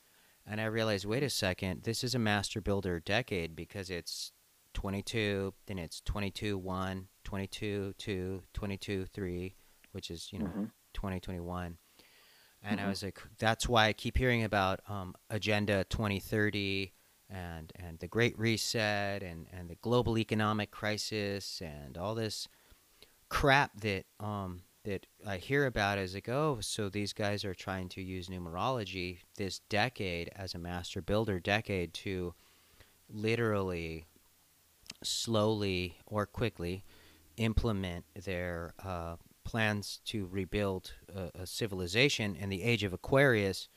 [0.47, 4.31] and I realized, wait a second, this is a master builder decade because it's
[4.73, 9.55] 22, then it's 22 1, 22 2, 22 3,
[9.91, 10.63] which is you know mm-hmm.
[10.93, 11.77] 2021.
[12.63, 12.85] And mm-hmm.
[12.85, 16.93] I was like, that's why I keep hearing about um, Agenda 2030
[17.29, 22.47] and and the Great Reset and and the global economic crisis and all this
[23.29, 27.89] crap that um, that I hear about is like, oh, so these guys are trying
[27.89, 32.33] to use numerology this decade as a master builder decade to
[33.09, 34.05] literally,
[35.03, 36.83] slowly or quickly
[37.37, 43.67] implement their uh, plans to rebuild a, a, civilization in the age of Aquarius,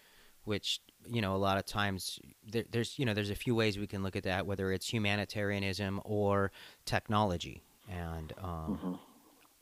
[0.44, 2.18] which you know a lot of times
[2.50, 4.88] there, there's you know there's a few ways we can look at that, whether it's
[4.88, 6.50] humanitarianism or
[6.84, 8.94] technology, and um, mm-hmm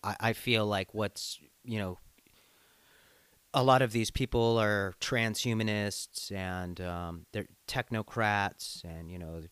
[0.03, 1.99] I, I feel like what's you know
[3.55, 9.43] a lot of these people are transhumanists and um, they're technocrats and you know,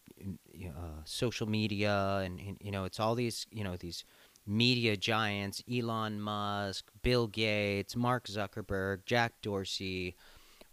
[0.68, 4.04] uh, social media and, and, you know it's all these you know these
[4.46, 10.16] media giants Elon Musk, Bill Gates, Mark Zuckerberg, Jack Dorsey.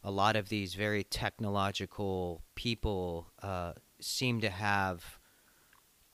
[0.04, 5.17] A lot of these very technological people uh, seem to have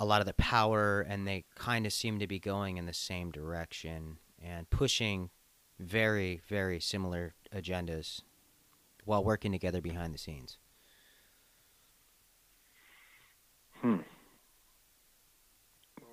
[0.04, 2.94] a lot of the power, and they kind of seem to be going in the
[2.94, 5.30] same direction and pushing
[5.80, 8.22] very, very similar agendas
[9.06, 10.58] while working together behind the scenes.
[13.82, 13.98] Hmm.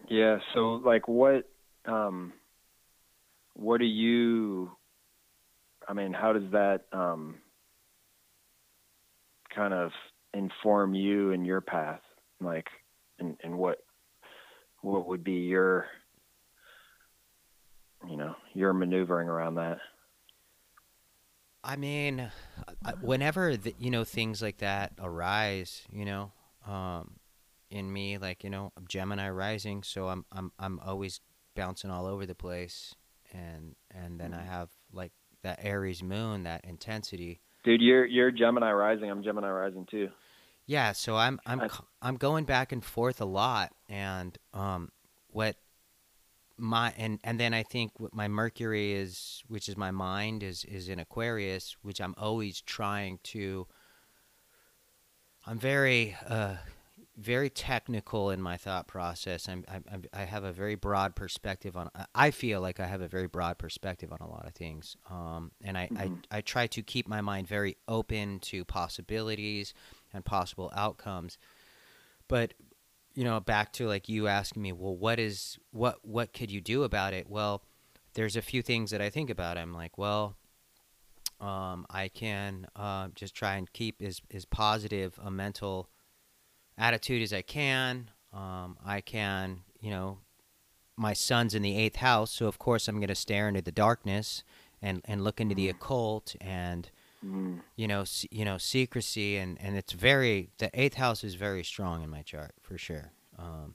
[0.09, 0.39] Yeah.
[0.55, 1.49] So, like, what,
[1.85, 2.33] um,
[3.55, 4.71] what do you?
[5.89, 7.37] I mean, how does that um,
[9.55, 9.91] kind of
[10.33, 12.03] inform you in your path?
[12.41, 12.69] Like,
[13.21, 13.79] and, and what
[14.83, 15.87] what would be your
[18.09, 19.79] you know your maneuvering around that?
[21.63, 22.31] I mean
[23.03, 26.33] whenever the, you know things like that arise you know
[26.67, 27.17] um,
[27.71, 31.21] in me like you know gemini rising so i'm i'm i'm always
[31.55, 32.95] bouncing all over the place.
[33.33, 34.49] And and then i mm-hmm.
[34.49, 35.13] have like
[35.43, 37.41] that aries moon that intensity.
[37.63, 39.09] Dude you're you're gemini rising.
[39.11, 40.09] I'm gemini rising too
[40.71, 41.69] yeah, so I'm I'm
[42.01, 44.93] I'm going back and forth a lot, and um,
[45.33, 45.57] what
[46.57, 50.65] my and and then I think what my Mercury is, which is my mind, is
[50.65, 53.67] is in Aquarius, which I'm always trying to.
[55.45, 56.55] I'm very uh,
[57.17, 59.49] very technical in my thought process.
[59.49, 61.91] I'm, I'm, i have a very broad perspective on.
[62.15, 65.51] I feel like I have a very broad perspective on a lot of things, um,
[65.65, 66.15] and I, mm-hmm.
[66.31, 69.75] I I try to keep my mind very open to possibilities
[70.13, 71.39] and possible outcomes.
[72.29, 72.55] But
[73.15, 76.61] you know, back to like you asking me, well, what is what what could you
[76.61, 77.29] do about it?
[77.29, 77.63] Well,
[78.15, 79.59] there's a few things that I think about.
[79.59, 80.37] I'm like, well,
[81.41, 85.89] Um, I can uh, just try and keep as, as positive a mental
[86.77, 88.11] attitude as I can.
[88.33, 90.19] Um, I can, you know,
[90.97, 93.73] my son's in the eighth house, so of course I'm going to stare into the
[93.73, 94.45] darkness
[94.83, 95.71] and, and look into the Mm.
[95.71, 96.91] occult and
[97.25, 97.61] Mm.
[97.77, 101.63] you know se- you know secrecy and, and it's very the eighth house is very
[101.63, 103.13] strong in my chart for sure.
[103.39, 103.75] Um,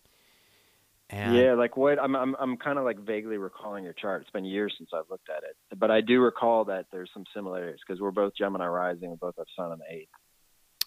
[1.11, 4.23] and yeah, like what I'm I'm I'm kind of like vaguely recalling your chart.
[4.23, 7.25] It's been years since I've looked at it, but I do recall that there's some
[7.35, 10.09] similarities because we're both Gemini rising, we both have Sun on the eighth.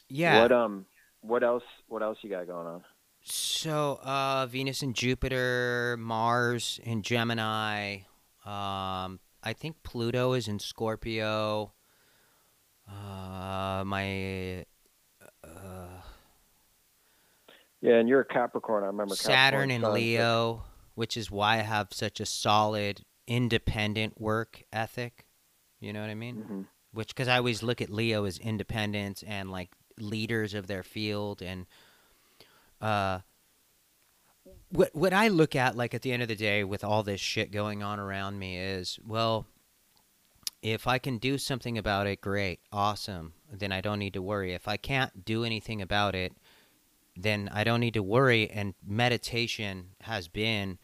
[0.09, 0.43] yeah.
[0.43, 0.87] What um
[1.21, 2.85] what else what else you got going on?
[3.21, 7.99] So, uh, Venus and Jupiter, Mars in Gemini.
[8.45, 11.73] Um, I think Pluto is in Scorpio.
[12.89, 14.65] Uh, my
[15.45, 16.01] uh,
[17.81, 18.83] Yeah, and you're a Capricorn.
[18.85, 20.63] I remember Saturn Capricorn in sun, so- Leo,
[20.95, 25.27] which is why I have such a solid, independent work ethic.
[25.81, 26.37] You know what I mean?
[26.51, 26.67] Mhm.
[26.93, 31.43] which because I always look at Leo as independent and like leaders of their field
[31.43, 31.67] and
[32.81, 33.21] uh
[34.71, 37.21] what what I look at like at the end of the day with all this
[37.21, 39.47] shit going on around me is well
[40.63, 44.55] if I can do something about it great awesome then I don't need to worry
[44.55, 46.33] if I can't do anything about it
[47.17, 50.79] then I don't need to worry and meditation has been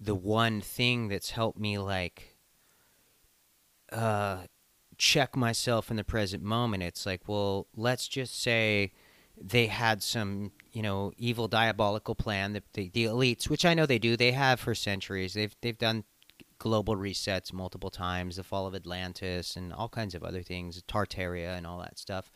[0.00, 2.36] the one thing that's helped me like
[3.90, 4.42] uh
[5.02, 6.82] check myself in the present moment.
[6.82, 8.92] It's like, well, let's just say
[9.36, 13.84] they had some, you know, evil diabolical plan that the, the elites, which I know
[13.84, 15.34] they do, they have for centuries.
[15.34, 16.04] They've they've done
[16.62, 21.58] global resets multiple times, the fall of Atlantis and all kinds of other things, Tartaria
[21.58, 22.30] and all that stuff.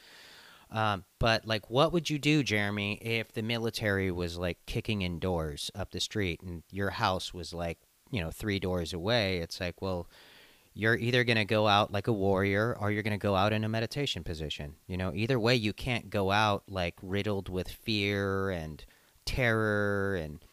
[0.69, 5.21] Um, but like, what would you do, Jeremy, if the military was like kicking in
[5.21, 7.79] doors up the street and your house was like,
[8.11, 9.39] you know, three doors away?
[9.39, 10.09] It's like, well,
[10.75, 13.53] you're either going to go out like a warrior or you're going to go out
[13.53, 14.75] in a meditation position.
[14.89, 18.85] You know, either way, you can't go out like riddled with fear and
[19.25, 20.45] terror and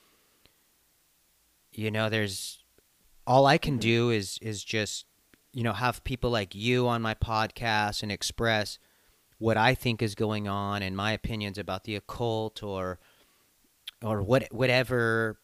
[1.72, 2.63] you know, there's
[3.26, 3.82] all I can Mhm.
[3.82, 5.06] do is is just
[5.52, 8.80] you know have people like you on my podcast and express
[9.38, 13.00] what I think is going on and my opinions about the occult or
[14.02, 15.40] or what whatever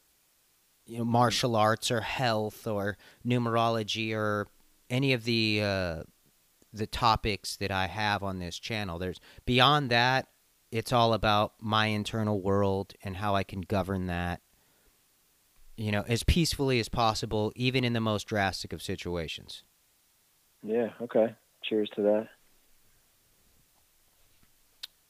[0.85, 4.47] you know martial arts or health or numerology or
[4.89, 6.03] any of the uh,
[6.73, 8.99] the topics that I have on this channel.
[8.99, 10.27] There's beyond that,
[10.71, 14.41] it's all about my internal world and how I can govern that.
[15.79, 19.63] You know, as peacefully as possible, even in the most drastic of situations.
[20.61, 21.33] Yeah, okay.
[21.63, 22.27] Cheers to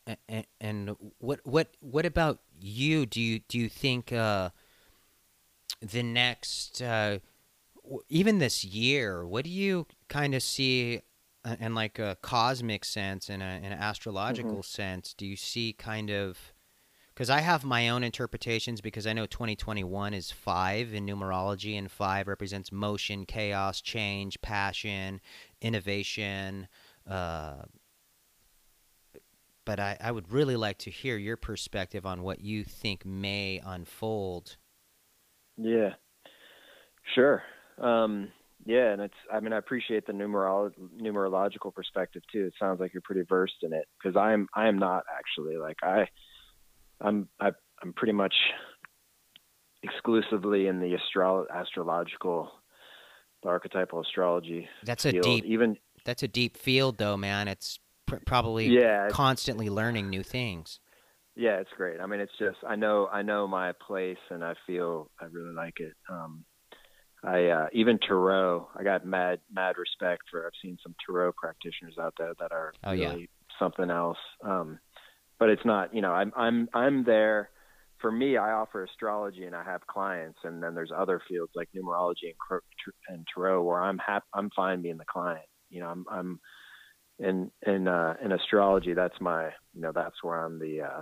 [0.05, 0.15] that.
[0.28, 3.07] And, and what what what about you?
[3.07, 4.51] Do you do you think uh,
[5.82, 7.17] the next uh,
[8.07, 9.26] even this year?
[9.26, 11.01] What do you kind of see
[11.43, 15.15] uh, in like a cosmic sense and an astrological sense?
[15.15, 16.53] Do you see kind of
[17.20, 21.91] because I have my own interpretations because I know 2021 is five in numerology and
[21.91, 25.20] five represents motion, chaos, change, passion,
[25.61, 26.70] innovation.
[27.05, 27.63] Uh,
[29.65, 33.61] but I, I would really like to hear your perspective on what you think may
[33.65, 34.55] unfold.
[35.57, 35.95] Yeah,
[37.15, 37.43] sure.
[37.82, 38.30] Um,
[38.65, 39.13] yeah, and it's.
[39.30, 42.45] I mean, I appreciate the numerolo- numerological perspective too.
[42.45, 44.47] It sounds like you're pretty versed in it because I'm.
[44.55, 45.57] I am not actually.
[45.57, 46.07] Like I,
[47.02, 47.28] I'm.
[47.39, 48.34] I, I'm pretty much
[49.84, 52.52] exclusively in the astro- astrological,
[53.43, 57.47] the archetypal astrology That's a deep Even that's a deep field though, man.
[57.47, 60.80] It's pr- probably yeah, constantly learning new things.
[61.36, 62.02] Yeah, it's great.
[62.02, 65.54] I mean, it's just I know I know my place, and I feel I really
[65.54, 65.93] like it.
[66.10, 66.43] Um,
[67.24, 68.68] I uh, even tarot.
[68.78, 70.45] I got mad mad respect for.
[70.45, 73.16] I've seen some tarot practitioners out there that are Oh, yeah.
[73.58, 74.18] something else.
[74.43, 74.80] Um,
[75.39, 75.93] but it's not.
[75.95, 77.49] You know, I'm I'm I'm there.
[77.99, 81.67] For me, I offer astrology, and I have clients, and then there's other fields like
[81.75, 82.61] numerology and,
[83.09, 85.45] and tarot where I'm hap- I'm fine being the client.
[85.69, 86.39] You know, I'm I'm
[87.19, 88.93] in in uh, in astrology.
[88.93, 91.01] That's my you know that's where I'm the uh,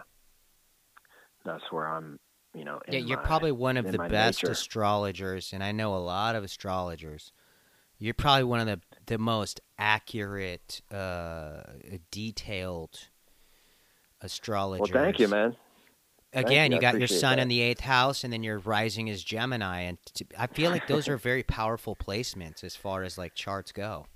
[1.46, 2.20] that's where I'm,
[2.54, 2.80] you know.
[2.88, 4.52] Yeah, you're my- probably one of the best nature.
[4.52, 7.32] astrologers, and I know a lot of astrologers.
[8.00, 11.64] You're probably one of the the most accurate, uh,
[12.12, 13.08] detailed
[14.22, 14.92] astrologers.
[14.94, 15.56] Well, thank you, man.
[16.34, 16.76] Again, you.
[16.76, 17.44] you got your sun that.
[17.44, 19.98] in the eighth house, and then your rising is Gemini, and
[20.38, 24.08] I feel like those are very powerful placements as far as like charts go.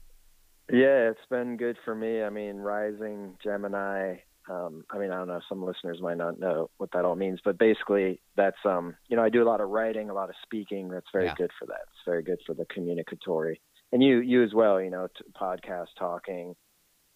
[0.71, 2.21] Yeah, it's been good for me.
[2.21, 4.17] I mean, rising Gemini.
[4.49, 5.39] Um, I mean, I don't know.
[5.47, 9.23] Some listeners might not know what that all means, but basically, that's um, you know,
[9.23, 10.89] I do a lot of writing, a lot of speaking.
[10.89, 11.35] That's very Yeah.
[11.35, 11.81] good for that.
[11.87, 14.81] It's very good for the communicatory and you you as well.
[14.81, 16.55] You know, t- podcast talking,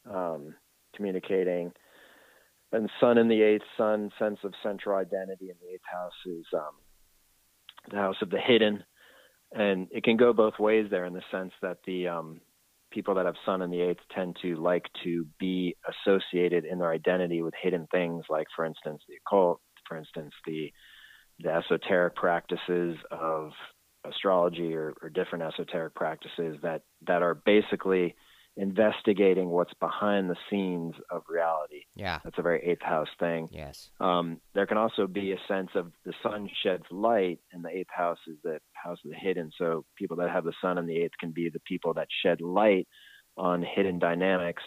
[0.09, 0.55] um,
[0.95, 1.71] communicating,
[2.75, 6.45] and Sun in the eighth, Sun sense of central identity in the eighth house is
[6.53, 6.75] um,
[7.89, 8.83] the house of the hidden,
[9.53, 12.41] and it can go both ways there in the sense that the um,
[12.91, 16.91] people that have Sun in the eighth tend to like to be associated in their
[16.91, 20.71] identity with hidden things, like for instance the occult, for instance the
[21.39, 23.51] the esoteric practices of
[24.05, 28.15] astrology or, or different esoteric practices that that are basically
[28.57, 31.81] investigating what's behind the scenes of reality.
[31.93, 32.19] Yeah.
[32.23, 33.49] That's a very eighth house thing.
[33.51, 33.89] Yes.
[33.99, 37.89] Um, there can also be a sense of the sun sheds light, and the eighth
[37.89, 39.51] house is the house of the hidden.
[39.57, 42.39] So people that have the sun in the eighth can be the people that shed
[42.39, 42.87] light
[43.37, 44.63] on hidden dynamics.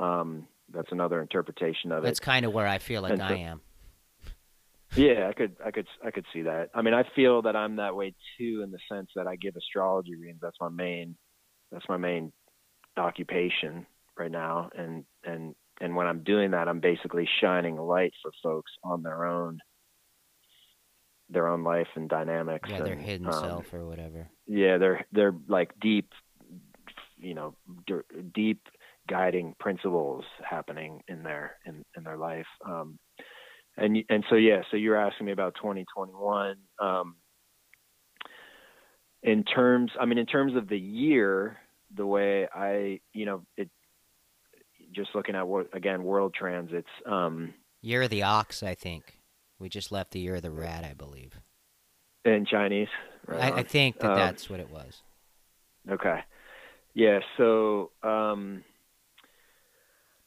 [0.00, 2.20] Um, that's another interpretation of That's it.
[2.20, 3.60] That's kind of where I feel like I am.
[4.96, 6.70] Yeah, I could, I could, I could see that.
[6.74, 9.54] I mean, I feel that I'm that way too, in the sense that I give
[9.54, 10.40] astrology readings.
[10.42, 11.14] That's my main,
[11.70, 12.32] that's my main
[12.96, 13.86] occupation
[14.18, 18.30] right now, and and and when I'm doing that, I'm basically shining a light for
[18.42, 19.58] folks on their own,
[21.30, 22.68] their own life and dynamics.
[22.70, 24.28] Yeah, their and, hidden um, self or whatever.
[24.46, 26.10] Yeah, they're they're like deep,
[27.16, 27.54] you know,
[27.86, 28.60] d- deep
[29.08, 32.46] guiding principles happening in their in in their life.
[32.66, 32.98] Um,
[33.76, 36.56] and and so yeah, so you're asking me about 2021.
[36.80, 37.16] Um,
[39.22, 41.58] in terms, I mean, in terms of the year,
[41.94, 43.68] the way I, you know, it
[44.94, 46.88] just looking at what again world transits.
[47.06, 49.18] Um, Year of the ox, I think.
[49.58, 51.38] We just left the year of the rat, I believe.
[52.24, 52.88] in Chinese.
[53.26, 55.02] right I, I think that Um, that's what it was.
[55.90, 56.20] Okay.
[56.94, 58.64] Yeah, so um,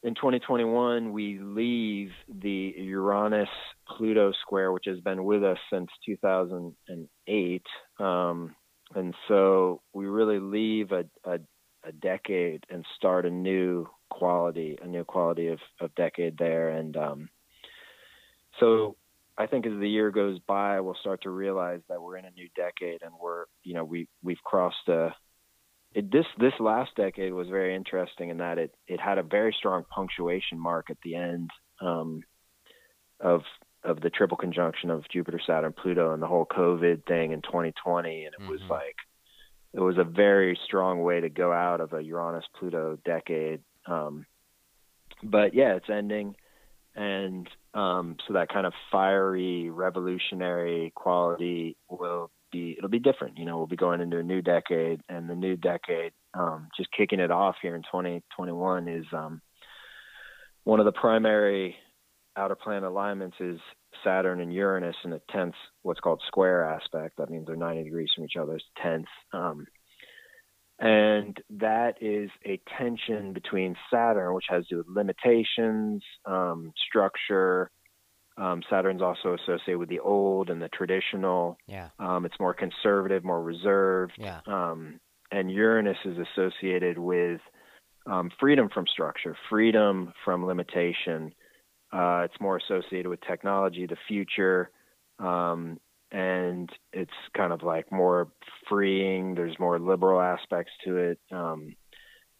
[0.03, 3.49] in 2021, we leave the Uranus
[3.87, 7.65] Pluto square, which has been with us since 2008.
[7.99, 8.55] Um,
[8.95, 11.39] and so we really leave a, a,
[11.83, 16.69] a decade and start a new quality, a new quality of, of decade there.
[16.69, 17.29] And um,
[18.59, 18.95] so
[19.37, 22.31] I think as the year goes by, we'll start to realize that we're in a
[22.31, 25.15] new decade and we're, you know, we, we've crossed a,
[25.93, 29.55] it, this this last decade was very interesting in that it it had a very
[29.57, 32.23] strong punctuation mark at the end um,
[33.19, 33.41] of
[33.83, 38.25] of the triple conjunction of Jupiter, Saturn, Pluto, and the whole COVID thing in 2020,
[38.25, 38.69] and it was Mhm.
[38.69, 38.95] like
[39.73, 43.61] it was a very strong way to go out of a Uranus Pluto decade.
[43.87, 44.25] Um,
[45.23, 46.35] but yeah, it's ending,
[46.95, 53.37] and um, so that kind of fiery, revolutionary quality will be it'll be different.
[53.37, 56.91] You know, we'll be going into a new decade, and the new decade, um, just
[56.91, 59.41] kicking it off here in 2021 is um,
[60.63, 61.75] one of the primary
[62.35, 63.59] outer planet alignments is
[64.03, 67.17] Saturn and Uranus in a tenth, what's called square aspect.
[67.17, 68.55] That means they're 90 degrees from each other.
[68.55, 69.07] It's tenth.
[69.33, 69.65] Um,
[70.79, 77.69] and that is a tension between Saturn, which has to do with limitations, um, structure.
[78.37, 81.57] Um, Saturn's also associated with the old and the traditional.
[81.67, 81.89] Yeah.
[81.99, 84.13] Um, it's more conservative, more reserved.
[84.17, 84.41] Yeah.
[84.47, 84.99] Um,
[85.31, 87.39] and Uranus is associated with
[88.05, 91.33] um, freedom from structure, freedom from limitation.
[91.93, 94.71] Uh, it's more associated with technology, the future,
[95.19, 95.79] um,
[96.11, 98.31] and it's kind of like more
[98.67, 99.35] freeing.
[99.35, 101.19] There's more liberal aspects to it.
[101.31, 101.75] Um,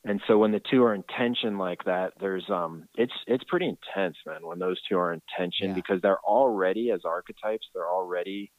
[0.05, 3.67] and so when the two are in tension like that, there's um, it's it's pretty
[3.69, 4.45] intense, man.
[4.45, 5.75] When those two are in tension, Yeah.
[5.75, 8.51] because they're already as archetypes, they're already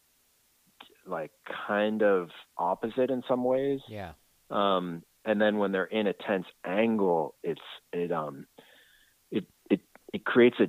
[1.07, 1.32] like
[1.66, 3.80] kind of opposite in some ways.
[3.88, 4.12] Yeah.
[4.51, 7.61] Um, and then when they're in a tense angle, it's
[7.92, 8.47] it um
[9.30, 9.80] it it
[10.12, 10.68] it creates a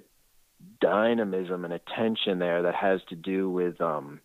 [0.81, 4.19] dynamism and attention there that has to do with um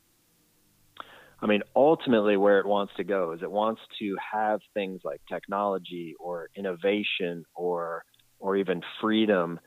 [1.42, 5.20] I mean ultimately where it wants to go is it wants to have things like
[5.28, 8.04] technology or innovation or
[8.38, 9.60] or even freedom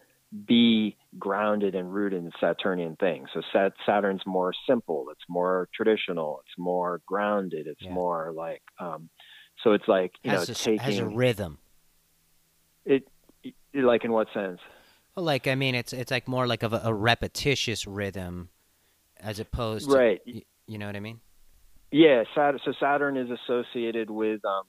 [0.48, 3.30] be grounded and rooted in Saturnian things.
[3.36, 7.94] So Sat- Saturn's more simple, it's more traditional, it's more grounded, it's Yeah.
[7.94, 9.10] more like um
[9.64, 11.60] so it's like you has, know a, taking has a rhythm.
[12.86, 13.08] it,
[13.44, 14.60] it like in what sense?
[15.16, 18.50] Well, like I mean, it's it's like more like of a, a repetitious rhythm,
[19.20, 20.22] as opposed to Right.
[20.26, 21.20] you know what I mean?
[21.92, 24.64] Yeah, Saturn, so Saturn is associated with um,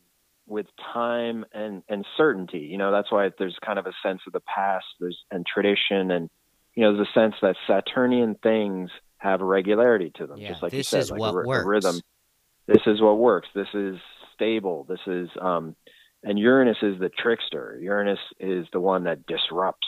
[0.47, 2.59] with time and and certainty.
[2.70, 6.11] You know, that's why there's kind of a sense of the past, there's and tradition,
[6.11, 6.28] and
[6.74, 10.62] you know, there's a sense that Saturnian things have a regularity to them, Yeah, just
[10.62, 11.66] like this you said, is like what a, ry- a works.
[11.66, 12.01] rhythm.
[12.66, 13.49] This is what works.
[13.55, 13.97] This is
[14.34, 14.84] stable.
[14.86, 15.74] This is um,
[16.22, 17.78] and Uranus is the trickster.
[17.80, 19.86] Uranus is the one that disrupts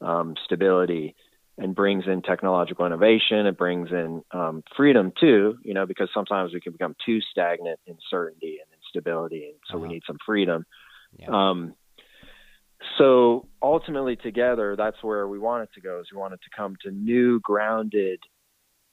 [0.00, 1.14] um, stability
[1.58, 3.46] and brings in technological innovation.
[3.46, 7.78] It brings in um, freedom too, you know, because sometimes we can become too stagnant
[7.86, 9.92] in certainty and in stability, and so we Uh-huh.
[9.92, 10.64] need some freedom.
[11.18, 11.28] Yeah.
[11.50, 11.74] Um,
[12.96, 16.00] so ultimately, together, that's where we wanted to go.
[16.00, 18.20] Is we wanted to come to new, grounded,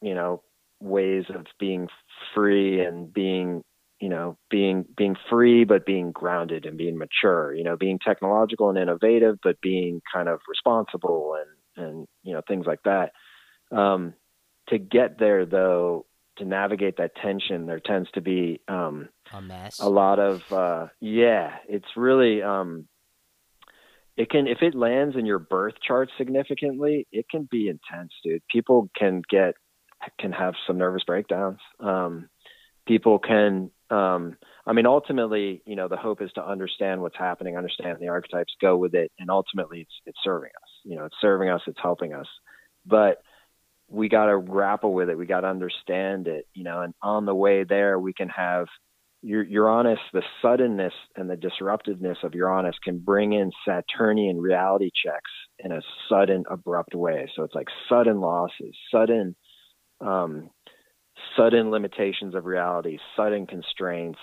[0.01, 0.43] you know,
[0.82, 1.88] ways of being
[2.36, 3.64] free and being,
[4.00, 7.54] you know, being being free, but being grounded and being mature.
[7.54, 11.36] You know, being technological and innovative, but being kind of responsible
[11.76, 13.12] and and you know things like that.
[13.76, 14.14] Um,
[14.70, 16.06] to get there, though,
[16.38, 19.80] to navigate that tension, there tends to be um, a mess.
[19.80, 22.88] a lot of uh yeah it's really um
[24.16, 28.41] it can if it lands in your birth chart significantly it can be intense dude
[28.50, 29.56] people can get
[30.20, 32.30] can have some nervous breakdowns um
[32.86, 34.36] people can um
[34.66, 38.54] i mean ultimately you know the hope is to understand what's happening understand the archetypes
[38.62, 41.80] go with it and ultimately it's it's serving us you know it's serving us it's
[41.82, 42.28] helping us
[42.86, 43.22] but
[43.90, 47.26] we got to grapple with it we got to understand it you know and on
[47.26, 48.68] the way there we can have
[49.24, 55.32] your Uranus, the suddenness and the disruptiveness of Uranus can bring in Saturnian reality checks
[55.60, 57.30] in a sudden, abrupt way.
[57.36, 59.36] So it's like sudden losses, sudden,
[60.02, 60.50] um,
[61.36, 64.20] sudden limitations of reality, sudden constraints,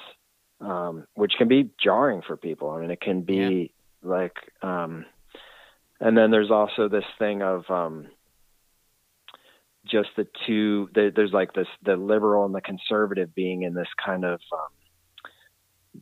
[0.60, 2.70] um, which can be jarring for people.
[2.70, 3.72] I mean, it can be
[4.02, 5.04] like, um,
[6.00, 8.06] and then there's also this thing of, um,
[9.86, 13.88] just the two, the, there's like this, the liberal and the conservative being in this
[14.04, 15.30] kind of, um,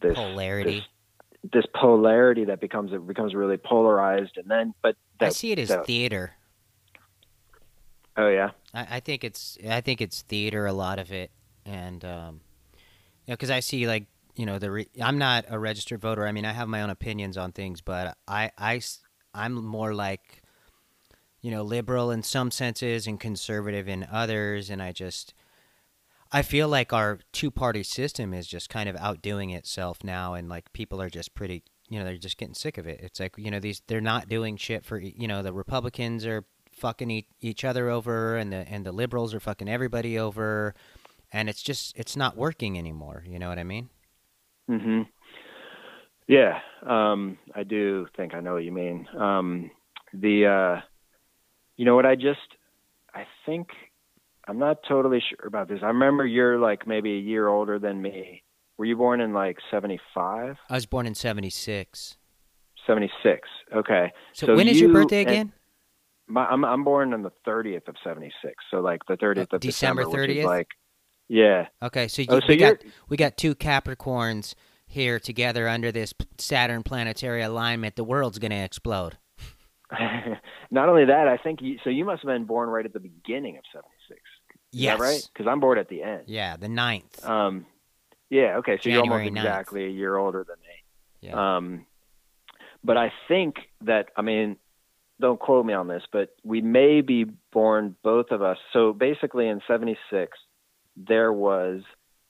[0.01, 0.81] this Polarity.
[0.81, 5.59] this, this polarity that becomes it becomes really polarized and then but I see it
[5.59, 6.37] as that- theater.
[8.17, 11.31] Oh yeah I, I think it's I think it's theater a lot of it,
[11.65, 12.41] and um,
[13.27, 16.27] you know, because I see like you know the re- I'm not a registered voter.
[16.27, 18.81] I mean, I have my own opinions on things, but I I
[19.35, 20.43] am more like
[21.41, 25.35] you know liberal in some senses and conservative in others, and I just
[26.31, 30.49] I feel like our two party system is just kind of outdoing itself now, and
[30.49, 31.63] like people are just pretty.
[31.89, 33.01] You know, they're just getting sick of it.
[33.03, 36.47] It's like you know these they're not doing shit for you know the Republicans are
[36.73, 40.75] fucking e- each other over and the and the liberals are fucking everybody over
[41.33, 43.89] and it's just it's not working anymore you know what i mean?
[44.71, 45.07] Mhm
[46.29, 49.07] yeah um i do think i know what you mean.
[49.19, 49.71] Um
[50.15, 50.81] the uh
[51.77, 52.39] you know what i just
[53.15, 53.69] i think
[54.47, 55.81] i'm not totally sure about this.
[55.83, 58.43] I remember you're like maybe a year older than me.
[58.79, 62.17] Were you born in like 75 i was born in 76
[62.87, 64.13] 76 okay.
[64.33, 65.53] So, So when is your you birthday again
[66.33, 69.61] My, I'm I'm born on the 30th of 76, so like the 30th Uh, of
[69.61, 70.47] December December, which is 30th?
[70.47, 70.69] like,
[71.29, 71.67] yeah.
[71.83, 72.77] okay so, you, Oh, so we got
[73.11, 74.55] we got two capricorns
[74.87, 79.19] here together under this saturn planetary alignment the world's gonna explode
[80.71, 81.91] not only that, I think you, so.
[81.91, 84.19] You must have been born right at the beginning of 76.
[84.19, 85.29] Is yes that right?
[85.33, 86.23] Because I'm born at the end.
[86.27, 87.67] yeah the ninth Um,
[88.31, 88.57] yeah.
[88.59, 88.79] Okay.
[88.79, 89.37] So January you're 9th.
[89.37, 91.29] almost exactly a year older than me.
[91.29, 91.85] yeah Um,
[92.83, 94.57] but I think that I mean,
[95.21, 98.59] don't quote me on this, but we may be born both of us.
[98.73, 100.37] So basically, in '76,
[100.97, 101.83] there was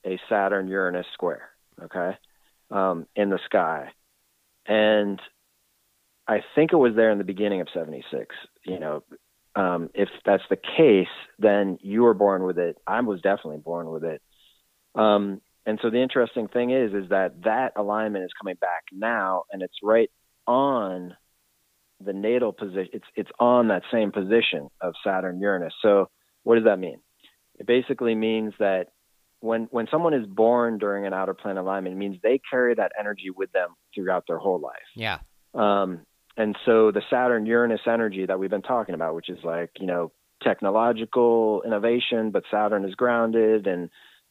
[0.05, 1.49] a Saturn Uranus square,
[1.81, 2.17] okay,
[2.71, 3.89] um, in the sky,
[4.67, 5.19] and
[6.27, 8.35] I think it was there in the beginning of '76.
[8.65, 9.03] You know.
[9.55, 12.75] Um, if that's the case, then you were born with it.
[12.87, 14.19] I was definitely born with it.
[14.95, 19.43] Um, and so the interesting thing is, is that that alignment is coming back now,
[19.51, 20.09] and it's right
[20.45, 21.15] on
[22.05, 22.89] the natal position.
[22.93, 25.73] It's it's on that same position of Saturn Uranus.
[25.81, 26.09] So
[26.43, 26.99] what does that mean?
[27.59, 28.87] It basically means that
[29.39, 32.91] when when someone is born during an outer planet alignment, it means they carry that
[32.99, 34.89] energy with them throughout their whole life.
[34.95, 35.19] yeah
[35.53, 36.01] Um,
[36.35, 39.85] and so the Saturn Uranus energy that we've been talking about, which is like, you
[39.85, 43.89] know, technological innovation, but Saturn is grounded and,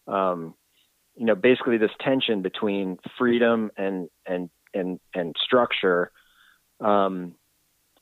[0.08, 0.54] um,
[1.14, 6.10] you know, basically this tension between freedom and, and, and, and structure,
[6.80, 7.34] um,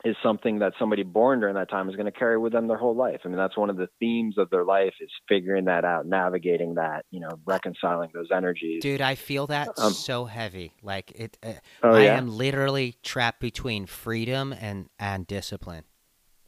[0.05, 2.79] is something that somebody born during that time is going to carry with them their
[2.79, 3.21] whole life.
[3.25, 6.77] I mean, that's one of the themes of their life is figuring that out, navigating
[6.77, 8.83] that, you know, reconciling those energies.
[8.83, 12.17] dude i feel that Um, so heavy like it uh, oh I yeah.
[12.17, 15.85] am literally trapped between freedom and and discipline.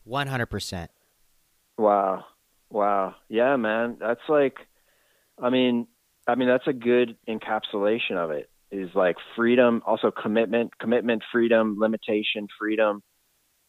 [0.04, 0.90] One hundred percent.
[1.78, 2.24] Wow.
[2.70, 3.14] Wow.
[3.28, 3.98] Yeah, man.
[4.00, 4.56] That's like
[5.40, 5.86] I mean
[6.26, 8.48] I mean that's a good encapsulation of it.
[8.70, 13.02] Is like freedom, also commitment, commitment, freedom, limitation, freedom.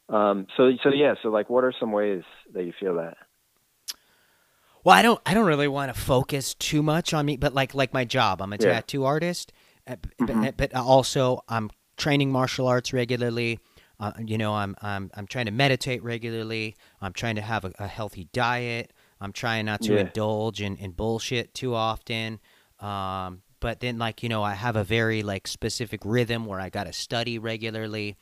[0.10, 2.24] Um so so yeah, so like what are some ways
[2.54, 3.18] that you feel that?
[4.84, 5.22] Well, I don't.
[5.26, 8.42] I don't really want to focus too much on me, but like like my job,
[8.42, 8.74] I'm a Yeah.
[8.74, 9.54] tattoo artist,
[9.88, 10.58] Mhm.
[10.58, 13.60] but, but also I'm training martial arts regularly.
[14.00, 16.76] Uh, you know, I'm I'm I'm trying to meditate regularly.
[17.02, 18.92] I'm trying to have a, a healthy diet.
[19.22, 20.02] I'm trying not to Yeah.
[20.02, 22.42] indulge in, in bullshit too often.
[22.82, 26.68] Um, but then like you know I have a very like specific rhythm where I
[26.70, 28.18] got to study regularly.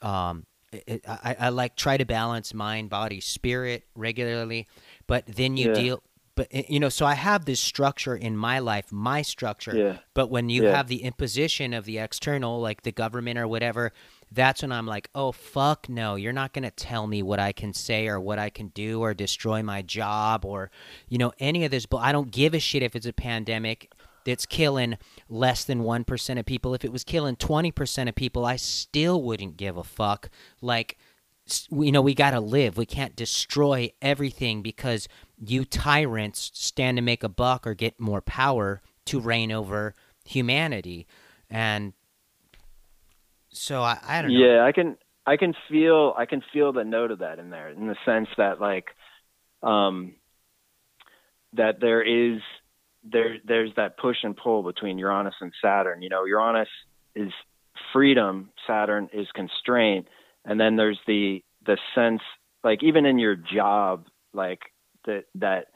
[0.00, 0.46] Um,
[0.86, 4.66] it, I, I like try to balance mind, body, spirit regularly,
[5.06, 5.74] but then you Yeah.
[5.74, 6.02] deal.
[6.36, 9.76] But eh, you know, so I have this structure in my life, my structure.
[9.76, 9.98] Yeah.
[10.14, 10.72] But when you Yeah.
[10.72, 13.92] have the imposition of the external, like the government or whatever,
[14.32, 17.72] that's when I'm like, oh fuck no, you're not gonna tell me what I can
[17.72, 20.72] say or what I can do or destroy my job or
[21.08, 21.86] you know any of this.
[21.86, 23.92] But I don't give a shit if it's a pandemic
[24.24, 24.96] that's killing
[25.28, 26.74] less than one percent of people.
[26.74, 30.30] If it was killing twenty percent of people, I still wouldn't give a fuck.
[30.60, 30.98] Like
[31.70, 32.76] you know, we got to live.
[32.76, 35.08] We can't destroy everything because
[35.38, 39.94] you tyrants stand to make a buck or get more power to reign over
[40.24, 41.06] humanity.
[41.50, 41.92] And
[43.50, 44.38] so I, I don't know.
[44.38, 44.96] Yeah, I can
[45.26, 48.28] I can feel I can feel the note of that in there in the sense
[48.38, 48.86] that like
[49.62, 50.14] um
[51.52, 52.40] that there is
[53.04, 56.02] there there's that push and pull between Uranus and Saturn.
[56.02, 56.68] You know, Uranus
[57.14, 57.32] is
[57.92, 60.08] freedom, Saturn is constraint,
[60.44, 62.22] and then there's the the sense
[62.62, 64.60] like even in your job like
[65.06, 65.66] that that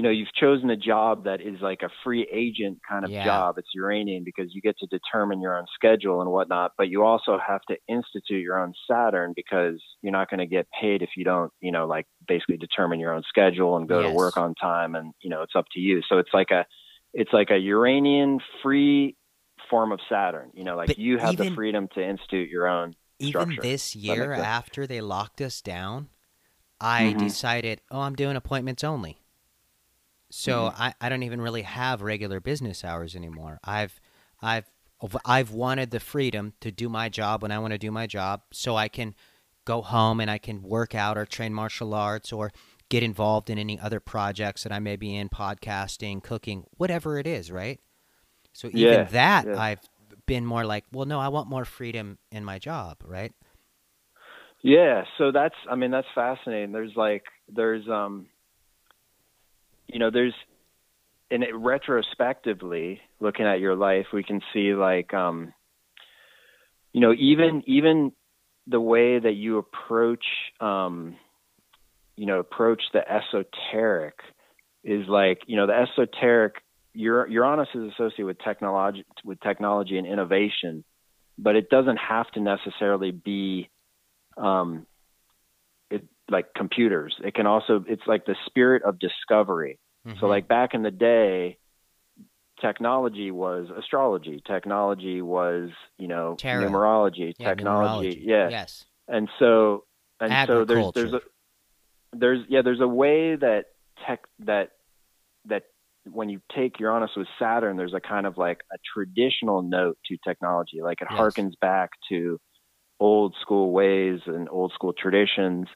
[0.00, 3.22] you know you've chosen a job that is like a free agent kind of Yeah.
[3.22, 7.04] job it's uranian because you get to determine your own schedule and whatnot but you
[7.04, 11.10] also have to institute your own saturn because you're not going to get paid if
[11.18, 14.08] you don't you know like basically determine your own schedule and go Yes.
[14.08, 16.64] to work on time and you know it's up to you so it's like a
[17.12, 19.16] it's like a uranian free
[19.68, 22.66] form of saturn you know like But you have even- the freedom to institute your
[22.68, 23.60] own Even structure.
[23.60, 26.08] this year, after they locked us down,
[26.80, 27.18] I Mhm.
[27.18, 29.19] decided, oh, I'm doing appointments only.
[30.30, 30.74] So Mm-hmm.
[30.76, 33.58] I, I don't even really have regular business hours anymore.
[33.64, 34.00] I've
[34.40, 34.70] I've
[35.24, 38.42] I've wanted the freedom to do my job when I want to do my job,
[38.52, 39.14] so I can
[39.64, 42.50] go home and I can work out or train martial arts or
[42.88, 47.26] get involved in any other projects that I may be in, podcasting, cooking, whatever it
[47.26, 47.80] is, right?
[48.52, 49.54] So even Yeah, that yeah.
[49.54, 49.80] I've
[50.26, 53.32] been more like, well, no, I want more freedom in my job, right?
[54.62, 56.72] Yeah, so that's I mean that's fascinating.
[56.72, 58.26] There's like there's um
[59.92, 60.34] you know there's
[61.30, 65.52] in it retrospectively looking at your life we can see like um
[66.92, 68.12] you know even even
[68.66, 70.24] the way that you approach
[70.60, 71.16] um
[72.16, 74.18] you know approach the esoteric
[74.84, 76.54] is like you know the esoteric
[76.92, 80.84] your Uranus is associated with technology with technology and innovation
[81.38, 83.70] but it doesn't have to necessarily be
[84.36, 84.86] um,
[86.30, 87.14] like computers.
[87.24, 89.78] It can also it's like the spirit of discovery.
[90.18, 90.28] So Mhm.
[90.28, 91.58] like back in the day,
[92.60, 94.42] technology was astrology.
[94.46, 97.34] Technology was you know numerology.
[97.38, 98.26] Yeah, technology, numerology.
[98.26, 98.48] yeah.
[98.48, 98.86] Yes.
[99.08, 99.84] And so
[100.20, 101.20] and so there's there's a
[102.12, 103.66] there's yeah there's a way that
[104.06, 104.70] tech that
[105.46, 105.64] that
[106.10, 110.16] when you take Uranus with Saturn, there's a kind of like a traditional note to
[110.26, 110.80] technology.
[110.82, 111.18] Like it Yes.
[111.20, 112.38] harkens back to
[112.98, 115.68] old school ways and old school traditions.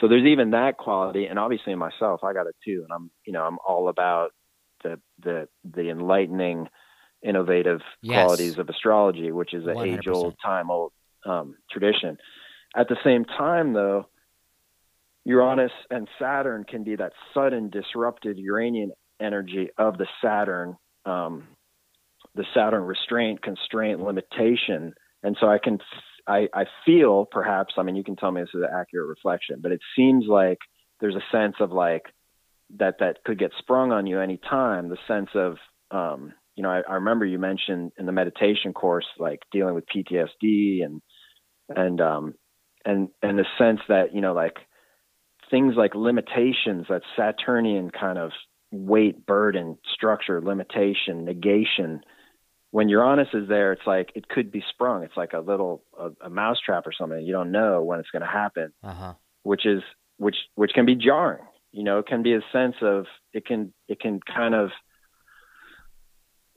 [0.00, 2.82] So there's even that quality, and obviously in myself, I got it too.
[2.84, 4.30] And I'm, you know, I'm all about
[4.84, 6.68] the the the enlightening,
[7.22, 8.14] innovative Yes.
[8.14, 10.92] qualities of astrology, which is an age old, time old
[11.24, 12.18] um, tradition.
[12.76, 14.06] At the same time, though,
[15.24, 21.48] Uranus and Saturn can be that sudden disrupted Uranian energy of the Saturn, um,
[22.34, 24.92] the Saturn restraint, constraint, limitation,
[25.22, 25.78] and so I can,
[26.26, 29.60] I, I feel perhaps, I mean, you can tell me this is an accurate reflection,
[29.60, 30.58] but it seems like
[31.00, 32.02] there's a sense of like
[32.78, 34.88] that that could get sprung on you anytime.
[34.88, 35.56] The sense of,
[35.90, 39.84] um, you know, I, I remember you mentioned in the meditation course, like dealing with
[39.94, 41.00] PTSD and
[41.68, 42.34] and um,
[42.84, 44.56] and and the sense that you know, like
[45.50, 48.32] things like limitations, that Saturnian kind of
[48.72, 52.00] weight, burden, structure, limitation, negation.
[52.76, 55.02] When Uranus is there, it's like it could be sprung.
[55.02, 57.24] It's like a little a, a mousetrap or something.
[57.24, 59.14] You don't know when it's going to happen, Uh huh.
[59.44, 59.82] which is
[60.18, 61.46] which which can be jarring.
[61.72, 64.72] You know, it can be a sense of it can it can kind of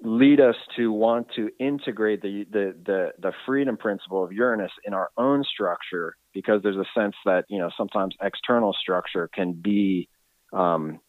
[0.01, 4.93] lead us to want to integrate the, the the the freedom principle of Uranus in
[4.93, 10.09] our own structure because there's a sense that you know sometimes external structure can be
[10.51, 10.99] um,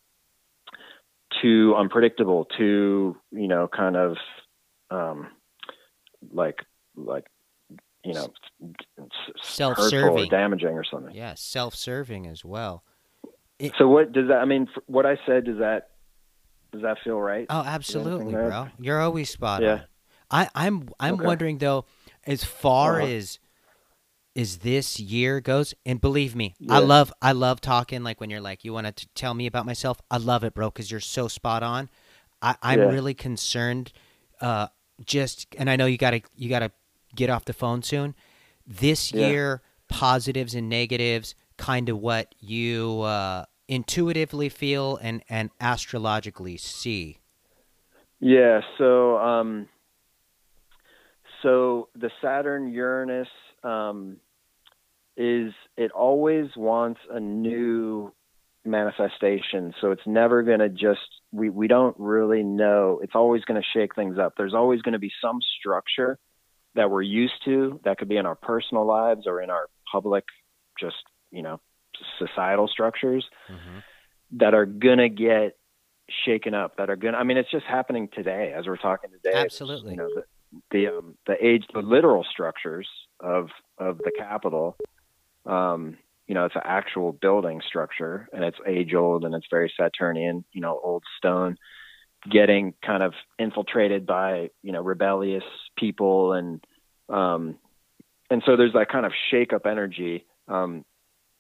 [1.43, 4.17] too unpredictable, too you know kind of
[4.91, 5.29] um,
[6.33, 6.59] like
[6.97, 7.27] like
[8.05, 8.33] you know
[9.43, 11.15] self-serving or damaging or something.
[11.15, 12.85] Yeah, self-serving as well.
[13.79, 14.39] So what does that?
[14.39, 15.89] I mean, what I said does that
[16.73, 17.47] does that feel right?
[17.51, 18.69] Oh, absolutely, bro.
[18.79, 19.73] You're always spot Yeah.
[19.73, 19.83] on.
[20.31, 21.25] I, I'm I'm Okay.
[21.25, 21.85] wondering though,
[22.27, 23.07] as far Uh-huh.
[23.07, 23.39] as
[24.37, 28.03] as this year goes, and believe me, I love I love talking.
[28.05, 30.01] Like when you're like, you want to tell me about myself.
[30.11, 31.91] I love it, bro, because you're so spot on.
[32.41, 32.89] I, I'm Yeah.
[32.89, 33.93] really concerned.
[34.41, 34.69] Uh,
[35.05, 36.73] just and I know you gotta you gotta
[37.15, 38.15] get off the phone soon.
[38.67, 39.27] This Yeah.
[39.27, 47.19] year, positives and negatives, kind of what you uh, intuitively feel and and astrologically see.
[48.21, 49.69] Yeah, so um
[51.43, 53.29] so the Saturn Uranus
[53.65, 54.17] um
[55.17, 58.13] is it always wants a new
[58.65, 59.75] manifestation.
[59.81, 61.01] So it's never going to just
[61.33, 63.01] we we don't really know.
[63.03, 64.35] It's always going to shake things up.
[64.37, 66.19] There's always going to be some structure
[66.75, 70.25] that we're used to that could be in our personal lives or in our public
[70.79, 70.97] just,
[71.31, 71.61] you know,
[72.19, 73.25] societal structures
[74.33, 75.57] that are going to get
[76.25, 79.11] shaken up that are going to I mean it's just happening today as we're talking
[79.11, 79.37] today.
[79.37, 79.93] Absolutely.
[79.93, 80.25] You know, the
[80.71, 82.89] the um, the age the literal structures
[83.21, 83.49] of
[83.79, 84.77] of the Capitol
[85.47, 85.97] um
[86.31, 90.45] you know it's an actual building structure and it's age old and it's very Saturnian,
[90.53, 91.57] you know, old stone
[92.31, 95.43] getting kind of infiltrated by, you know, rebellious
[95.77, 96.65] people and
[97.09, 97.59] um
[98.31, 100.85] and so there's that kind of shake up energy um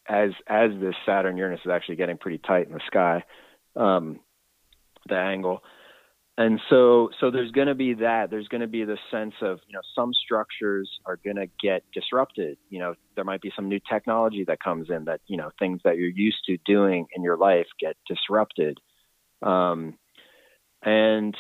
[0.08, 3.22] as as this Saturn Uranus is actually getting pretty tight in the sky.
[3.76, 4.18] Um
[5.08, 5.62] the angle.
[6.40, 9.58] And so so there's going to be that there's going to be the sense of,
[9.68, 12.56] you know, some structures are going to get disrupted.
[12.70, 15.82] You know, there might be some new technology that comes in that, you know, things
[15.84, 18.78] that you're used to doing in your life get disrupted.
[19.42, 19.98] Um
[20.82, 21.36] and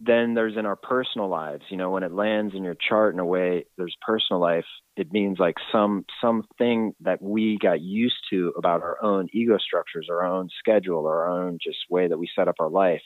[0.00, 3.20] then there's in our personal lives, you know, when it lands in your chart in
[3.20, 4.64] a way, there's personal life.
[4.96, 10.08] It means like some something that we got used to about our own ego structures,
[10.08, 13.02] our own schedule, our own just way that we set up our life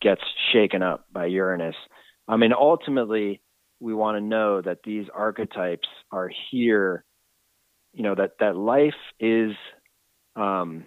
[0.00, 0.22] gets
[0.52, 1.76] shaken up by Uranus.
[2.26, 3.40] I mean, ultimately,
[3.80, 7.04] we want to know that these archetypes are here.
[7.92, 9.52] You know that that life is.
[10.36, 10.86] Um,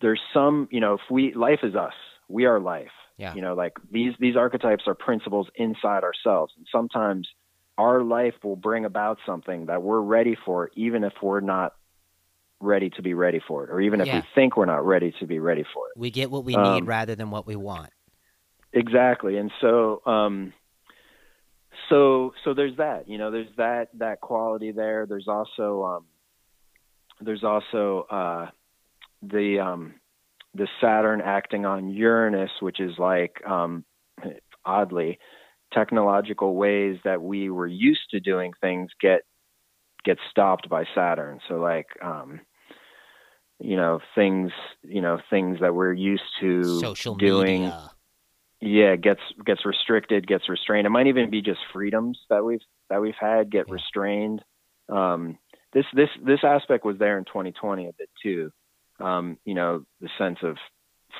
[0.00, 1.94] there's some, you know, if we life is us,
[2.28, 2.90] we are life.
[3.16, 3.34] Yeah.
[3.34, 7.28] You know, like these these archetypes are principles inside ourselves, and sometimes
[7.78, 11.74] our life will bring about something that we're ready for, even if we're not
[12.64, 14.16] ready to be ready for it, or even if Yeah.
[14.16, 15.98] we think we're not ready to be ready for it.
[15.98, 17.90] We get what we Um, need rather than what we want.
[18.72, 19.36] Exactly.
[19.36, 20.52] And so um
[21.88, 25.06] so so there's that, you know, there's that that quality there.
[25.06, 26.06] There's also um
[27.20, 28.50] there's also uh
[29.22, 29.94] the um
[30.54, 33.84] the Saturn acting on Uranus, which is like um
[34.64, 35.18] oddly
[35.72, 39.22] technological ways that we were used to doing things get
[40.04, 41.40] get stopped by Saturn.
[41.48, 42.40] So like um
[43.60, 44.50] you know things
[44.82, 47.62] you know things that we're used to Social doing.
[47.62, 47.90] media.
[48.60, 50.86] yeah gets gets restricted gets restrained.
[50.86, 53.74] It might even be just freedoms that we've that we've had get Yeah.
[53.74, 54.42] restrained.
[54.88, 55.38] Um
[55.72, 58.50] this this this aspect was there in 2020 a bit too.
[59.00, 60.56] Um you know the sense of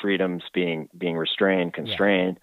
[0.02, 2.38] freedoms being being restrained constrained.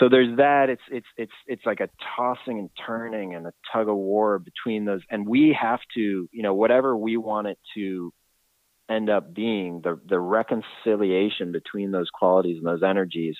[0.00, 0.68] So there's that.
[0.68, 4.84] It's it's it's it's like a tossing and turning and a tug of war between
[4.84, 5.00] those.
[5.10, 8.12] And we have to you know whatever we want it to
[8.88, 13.36] end up being the the reconciliation between those qualities and those energies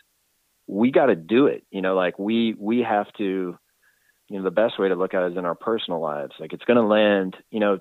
[0.67, 1.65] we got to do it.
[1.71, 3.57] You know like we we have to
[4.29, 6.33] you know the best way to look at it is in our personal lives.
[6.39, 7.79] Like it's going to land you know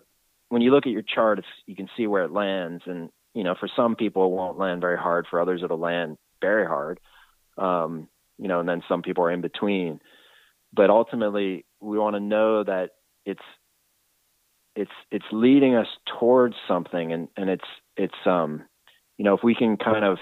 [0.49, 2.83] when you look at your chart you can see where it lands.
[2.85, 5.27] And you know for some people it won't land very hard.
[5.29, 6.99] For others it'll land very hard
[7.57, 9.99] um you know and then some people are in between.
[10.73, 12.91] But ultimately we want to know that
[13.25, 13.41] it's
[14.75, 15.87] it's it's leading us
[16.19, 17.13] towards something.
[17.13, 18.63] And and it's it's um
[19.17, 20.17] you know if we can kind of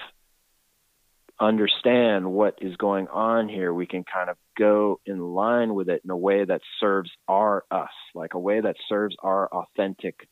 [1.40, 6.00] understand what is going on here we can kind of go in line with it
[6.04, 10.28] in a way that serves our us like a way that serves our authentic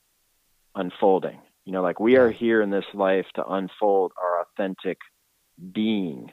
[0.77, 1.39] unfolding.
[1.65, 4.99] You know like we are here in this life to unfold our authentic
[5.73, 6.33] being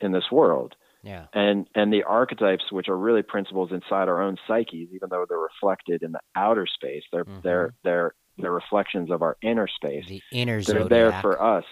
[0.00, 1.26] in this world Yeah.
[1.34, 5.38] and and the archetypes which are really principles inside our own psyches even though they're
[5.38, 7.42] reflected in the outer space they're Mhm.
[7.42, 10.88] they're they're they're reflections of our inner space The inner zodiac.
[10.90, 11.64] they're there for us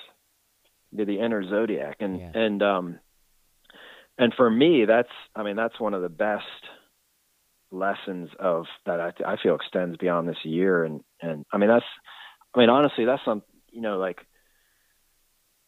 [0.93, 2.33] they're the inner zodiac and Yeah.
[2.35, 3.01] and um
[4.19, 6.45] and for me that's i mean that's one of the best
[7.73, 11.85] lessons of that i, I feel extends beyond this year and and i mean that's
[12.55, 14.19] i mean honestly that's some you know like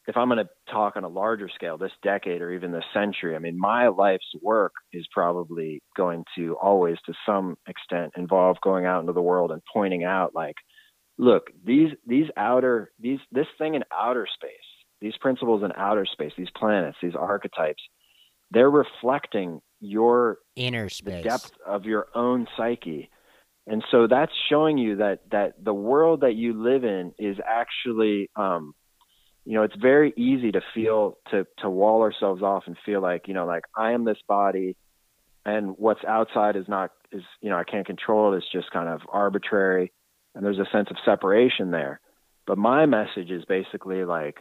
[0.06, 3.34] if i'm going to talk on a larger scale this decade or even this century
[3.34, 8.86] i mean my life's work is probably going to always to some extent involve going
[8.86, 10.56] out into the world and pointing out like
[11.18, 14.50] look these these outer these this thing in outer space
[15.00, 17.82] these principles in outer space these planets these archetypes
[18.50, 21.24] they're reflecting your inner the space.
[21.24, 23.10] depth of your own psyche
[23.66, 28.28] and so that's showing you that that the world that you live in is actually
[28.36, 28.74] um
[29.44, 33.28] you know, it's very easy to feel to to wall ourselves off and feel like,
[33.28, 34.76] you know, like I am this body
[35.44, 38.88] and what's outside is not is you know, I can't control it, it's just kind
[38.88, 39.92] of arbitrary
[40.34, 42.00] and there's a sense of separation there.
[42.46, 44.36] But my message is basically like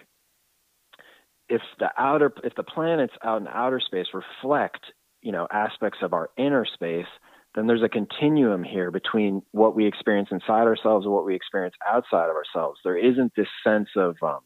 [1.49, 4.81] if the outer if the planets out in outer space reflect,
[5.21, 7.09] you know, aspects of our inner space,
[7.55, 11.75] then there's a continuum here between what we experience inside ourselves and what we experience
[11.91, 12.79] outside of ourselves.
[12.83, 14.39] There isn't this sense of um,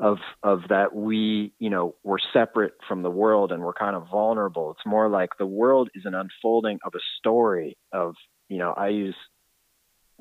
[0.00, 4.08] of of that we you know we're separate from the world and we're kind of
[4.10, 8.14] vulnerable it's more like the world is an unfolding of a story of
[8.48, 9.14] you know i use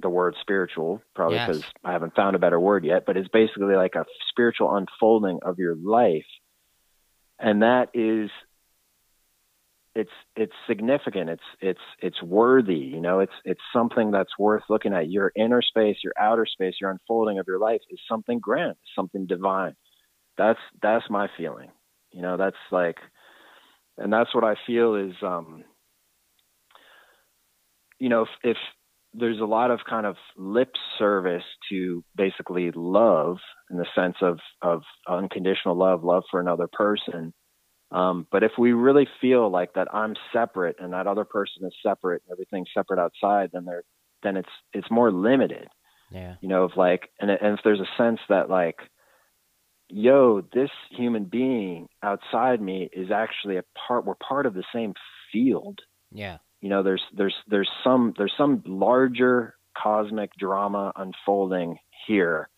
[0.01, 1.47] the word spiritual probably Yes.
[1.47, 5.39] because i haven't found a better word yet but it's basically like a spiritual unfolding
[5.43, 6.27] of your life
[7.39, 8.29] and that is
[9.95, 11.29] it's it's significant.
[11.29, 13.19] It's it's it's worthy you know?
[13.19, 15.09] It's it's something that's worth looking at.
[15.09, 19.25] Your inner space your outer space your unfolding of your life is something grand something
[19.25, 19.75] divine.
[20.37, 21.71] That's that's my feeling
[22.11, 22.37] you know?
[22.37, 22.97] That's like
[23.99, 25.63] and that's what i feel is um
[27.99, 28.57] you know if, if
[29.13, 33.37] there's a lot of kind of lip service to basically love
[33.69, 37.33] in the sense of of unconditional love love for another person
[37.91, 41.73] um, but if we really feel like that I'm separate and that other person is
[41.81, 43.83] separate, and everything's separate outside, then they're
[44.21, 45.67] then it's it's more limited.
[46.11, 46.35] Yeah.
[46.41, 48.77] You know, of like, and and if there's a sense that like,
[49.89, 54.05] yo, this human being outside me is actually a part.
[54.05, 54.93] We're part of the same
[55.31, 55.79] field.
[56.11, 56.37] Yeah.
[56.61, 62.49] You know, there's there's there's some there's some larger cosmic drama unfolding here,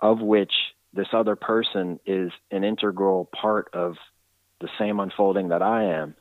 [0.00, 0.52] of which
[0.92, 3.96] this other person is an integral part of
[4.62, 6.14] the same unfolding that I am,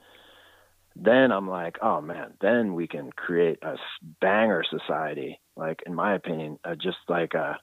[0.96, 3.78] then I'm like, oh man, then we can create a
[4.20, 5.40] banger society.
[5.56, 7.58] Like, in my opinion, uh, just like a,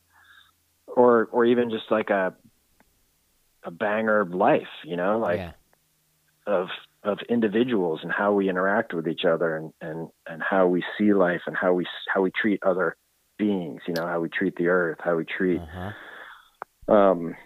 [0.87, 2.35] or or even just like a,
[3.64, 4.72] a banger life.
[4.85, 5.53] You know, like yeah.
[6.47, 6.68] of
[7.05, 11.12] of individuals and how we interact with each other and and and how we see
[11.12, 12.97] life and how we how we treat other
[13.37, 13.83] beings.
[13.87, 16.95] You know, how we treat the earth, how we treat Uh-huh.
[16.95, 17.37] um,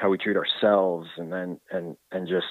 [0.00, 2.46] how we treat ourselves, and then and and just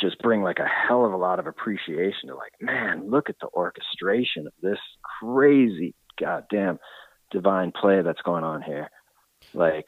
[0.00, 3.36] just bring like a hell of a lot of appreciation to like, man, look at
[3.40, 4.78] the orchestration of this
[5.20, 6.78] crazy goddamn
[7.30, 8.90] divine play that's going on here.
[9.54, 9.86] Like,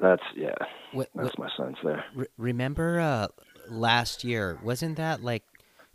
[0.00, 0.54] that's yeah,
[0.92, 2.04] What, what, that's my sense there.
[2.14, 3.28] re- remember uh,
[3.68, 4.58] last year?
[4.62, 5.44] Wasn't that like?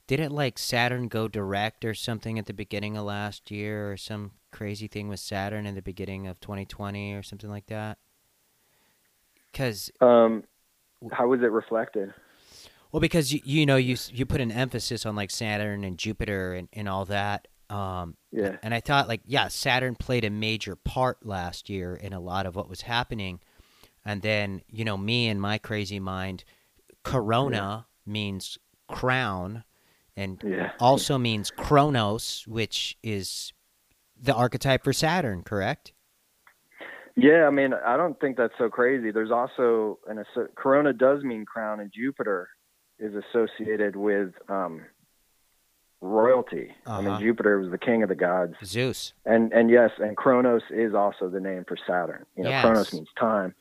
[0.07, 4.31] Didn't like Saturn go direct or something at the beginning of last year, or some
[4.53, 7.97] crazy thing with Saturn in the beginning of 2020 or something like that?
[9.58, 10.43] Because Um,
[11.12, 12.14] how was it reflected?
[12.91, 16.53] Well, because you you know you you put an emphasis on like Saturn and Jupiter
[16.53, 17.47] and, and all that.
[17.70, 22.14] Um, Yeah, and I thought like yeah, Saturn played a major part last year in
[22.14, 23.39] a lot of what was happening.
[24.05, 26.43] And then you know me and my crazy mind,
[27.03, 29.64] Corona means crown,
[30.16, 33.53] and yeah, also means Chronos, which is
[34.20, 35.41] the archetype for Saturn.
[35.41, 35.93] Correct?
[37.18, 37.45] Yeah.
[37.45, 39.11] I mean, I don't think that's so crazy.
[39.11, 42.47] There's also an asso- Corona does mean crown, and Jupiter
[42.99, 44.86] is associated with um,
[46.01, 46.72] royalty.
[46.86, 47.01] I Uh-huh.
[47.01, 49.13] mean, Jupiter was the king of the gods, Zeus.
[49.26, 52.26] and and yes, and Kronos is also the name for Saturn.
[52.36, 52.63] You know, Yes.
[52.63, 53.53] Kronos means time.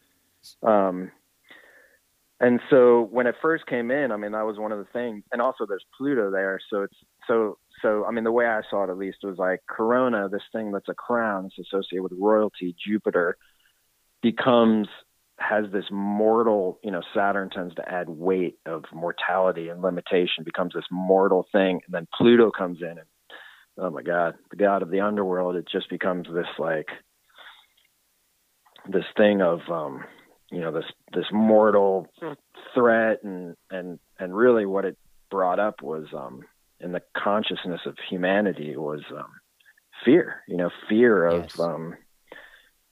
[0.63, 1.11] Um,
[2.39, 5.25] and so when it first came in, I mean, that was one of the things.
[5.33, 8.05] And also, there's Pluto there, so it's so so.
[8.05, 10.89] I mean, the way I saw it, at least, was like Corona, this thing that's
[10.91, 12.77] a crown, it's associated with royalty.
[12.79, 13.39] Jupiter
[14.31, 14.89] becomes
[15.39, 16.79] has this mortal.
[16.83, 21.81] You know, Saturn tends to add weight of mortality and limitation, becomes this mortal thing,
[21.85, 23.07] and then Pluto comes in and
[23.79, 26.89] oh my god the god of the underworld it just becomes this like
[28.89, 30.05] this thing of um
[30.51, 30.85] you know this
[31.15, 32.07] this mortal
[32.75, 34.97] threat and and and really what it
[35.31, 36.41] brought up was um
[36.81, 39.33] in the consciousness of humanity was um
[40.05, 41.61] fear you know fear of Yes.
[41.61, 41.95] um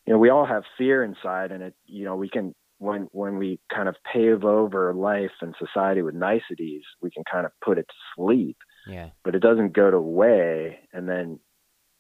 [0.06, 3.36] you know we all have fear inside and it you know we can when when
[3.38, 7.78] we kind of pave over life and society with niceties we can kind of put
[7.78, 9.10] it to sleep Yeah.
[9.24, 10.80] but it doesn't go away.
[10.92, 11.38] And then,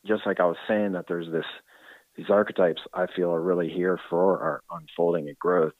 [0.06, 1.46] just like I was saying, that there's this
[2.16, 5.72] these archetypes I feel are really here for our unfolding and growth.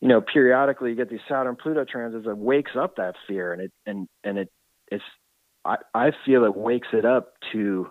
[0.00, 3.62] You know, periodically you get these Saturn Pluto transits that wakes up that fear, and
[3.62, 4.48] it and and it
[4.90, 5.04] it's
[5.64, 7.88] I I feel it wakes it up to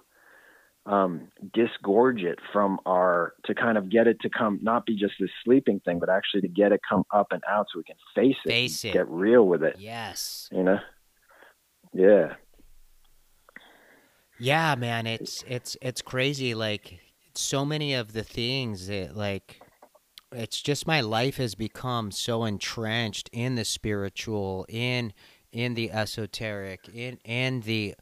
[0.86, 5.14] um, disgorge it from our to kind of get it to come not be just
[5.20, 7.96] this sleeping thing, but actually to get it come up and out so we can
[8.16, 8.94] face it, Face it.
[8.94, 9.76] get real with it.
[9.78, 10.50] Yes.
[10.52, 10.80] You know,
[11.94, 12.34] yeah.
[14.40, 16.56] Yeah, man, it's it's it's crazy.
[16.56, 17.00] Like
[17.36, 19.62] so many of the things that like
[20.32, 25.14] it's just my life has become so entrenched in the spiritual in
[25.52, 27.96] in the esoteric in in the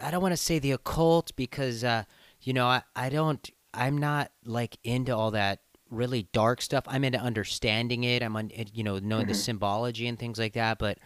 [0.00, 2.04] i don't want to say the occult because uh
[2.40, 5.60] you know i i don't i'm not like into all that
[5.90, 9.28] really dark stuff i'm into understanding it i'm on you know knowing Mhm.
[9.28, 10.98] the symbology and things like that but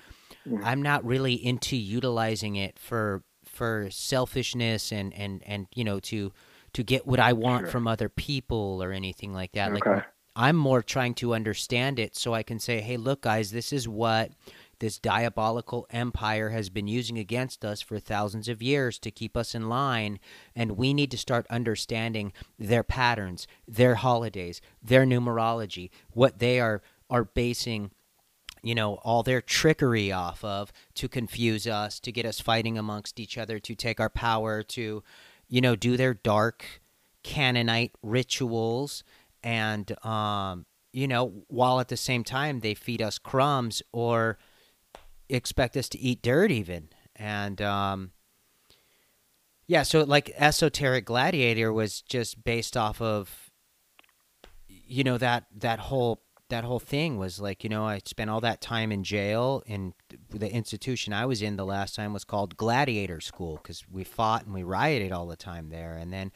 [0.46, 0.60] Mhm.
[0.64, 6.32] i'm not really into utilizing it for for selfishness and and and you know to
[6.72, 7.70] to get what i want Sure.
[7.72, 9.84] from other people or anything like that like
[10.36, 13.88] I'm more trying to understand it so I can say, hey, look, guys, this is
[13.88, 14.30] what
[14.80, 19.54] this diabolical empire has been using against us for thousands of years to keep us
[19.54, 20.18] in line.
[20.54, 26.82] And we need to start understanding their patterns, their holidays, their numerology, what they are,
[27.10, 27.90] are basing
[28.60, 33.20] you know all their trickery off of to confuse us to get us fighting amongst
[33.20, 35.02] each other to take our power to
[35.48, 36.80] you know do their dark
[37.22, 39.04] canaanite rituals
[39.44, 44.38] and um you know while at the same time they feed us crumbs or
[45.28, 48.12] expect us to eat dirt even and um
[49.66, 53.50] yeah so like esoteric gladiator was just based off of
[54.68, 58.40] you know that that whole that whole thing was like you know i spent all
[58.40, 59.92] that time in jail and
[60.30, 64.46] the institution i was in the last time was called gladiator school because we fought
[64.46, 66.32] and we rioted all the time there and then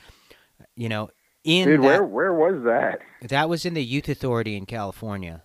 [0.76, 1.08] you know
[1.44, 3.00] in Dude, that, where where was that?
[3.22, 5.42] that was in the youth authority in california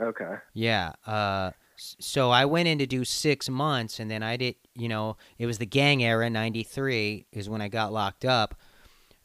[0.00, 0.34] Okay.
[0.54, 0.92] yeah.
[1.04, 4.56] Uh, so I went in to do six months, and then I did.
[4.74, 6.28] You know, it was the gang era.
[6.28, 8.54] '93 is when I got locked up,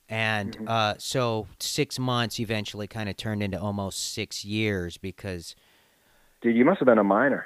[0.10, 0.70] and Mhm.
[0.70, 5.56] uh, so six months eventually kind of turned into almost six years because,
[6.42, 7.46] Dude, you must have been a minor.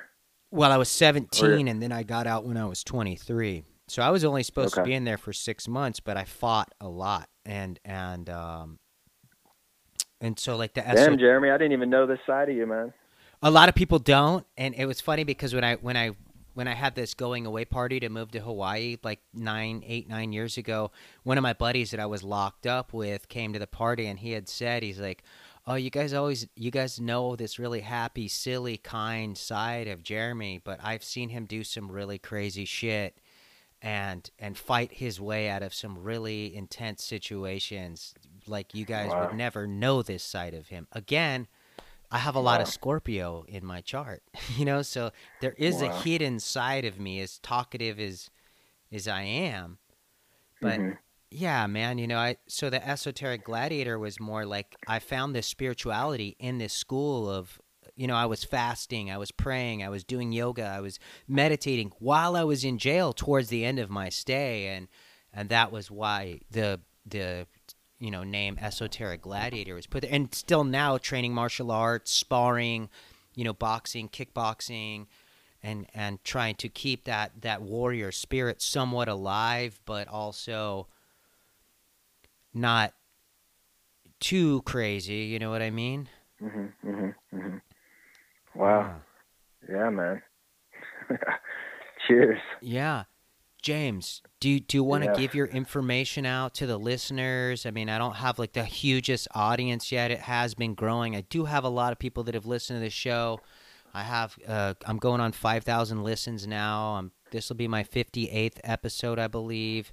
[0.51, 3.63] well, I was 17, and then I got out when I was 23.
[3.89, 6.73] So I was only supposed to be in there for six months, but I fought
[6.81, 8.79] a lot, and and um,
[10.19, 12.93] and so like the Damn, Jeremy, I didn't even know this side of you, man.
[13.41, 16.11] A lot of people don't and it was funny because when i when i
[16.53, 20.33] when i had this going away party to move to hawaii like nine eight nine
[20.33, 20.91] years ago
[21.23, 24.19] one of my buddies that i was locked up with came to the party and
[24.19, 25.23] he had said he's like
[25.67, 30.59] oh you guys always you guys know this really happy silly kind side of jeremy
[30.63, 33.17] but i've seen him do some really crazy shit
[33.81, 38.15] and and fight his way out of some really intense situations
[38.47, 39.27] like you guys Wow.
[39.29, 41.47] would never know this side of him again
[42.11, 44.23] I have a lot of Scorpio in my chart,
[44.55, 45.11] you know, so
[45.41, 48.29] there is a hidden side of me as talkative as
[48.91, 49.79] as I am.
[50.61, 50.97] But Mhm.
[51.29, 55.47] yeah, man, you know, I so the esoteric gladiator was more like I found this
[55.47, 57.59] spirituality in this school of
[57.95, 61.91] you know, I was fasting, I was praying, I was doing yoga, I was meditating
[61.97, 64.87] while I was in jail towards the end of my stay and
[65.33, 67.47] and that was why the the
[67.99, 72.89] you know name esoteric gladiator was put there and still now training martial arts sparring
[73.35, 75.07] you know boxing kickboxing
[75.63, 80.87] and and trying to keep that that warrior spirit somewhat alive but also
[82.53, 82.93] not
[84.19, 86.07] too crazy you know what i mean
[86.41, 86.71] Mhm.
[86.85, 87.15] Mhm.
[87.33, 87.61] Mhm.
[88.53, 89.01] Wow.
[89.67, 90.21] Yeah, man.
[92.07, 92.39] Cheers.
[92.61, 93.05] yeah
[93.67, 95.15] james do you, do you want to Yeah.
[95.17, 99.27] give your information out to the listeners i mean i don't have like the hugest
[99.35, 102.45] audience yet it has been growing i do have a lot of people that have
[102.45, 103.39] listened to the show
[103.93, 108.57] i have uh, i'm going on 5000 listens now um, this will be my 58th
[108.63, 109.91] episode i believe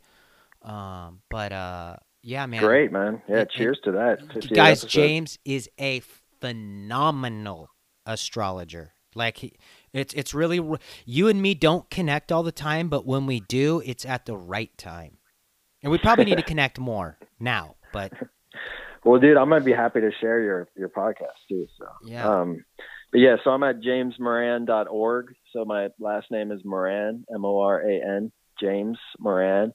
[0.62, 3.20] um, but uh, yeah man Great, man.
[3.28, 4.18] Yeah, And- cheers to that.
[4.54, 4.92] guys episodes.
[4.92, 6.00] james is a
[6.40, 7.70] phenomenal
[8.06, 9.52] astrologer like he,
[9.94, 10.60] it's it's really
[11.06, 14.36] you and me don't connect all the time but when we do it's at the
[14.36, 15.16] right time
[15.82, 18.12] and we probably need to connect more now but
[19.04, 21.66] Well, dude, I'm gonna be happy to share your your podcast too.
[21.78, 22.26] So, Yeah.
[22.26, 22.64] Um,
[23.12, 25.34] but yeah, so I'm at jamesmoran.org.
[25.52, 29.72] So my last name is Moran, M O R A N, James Moran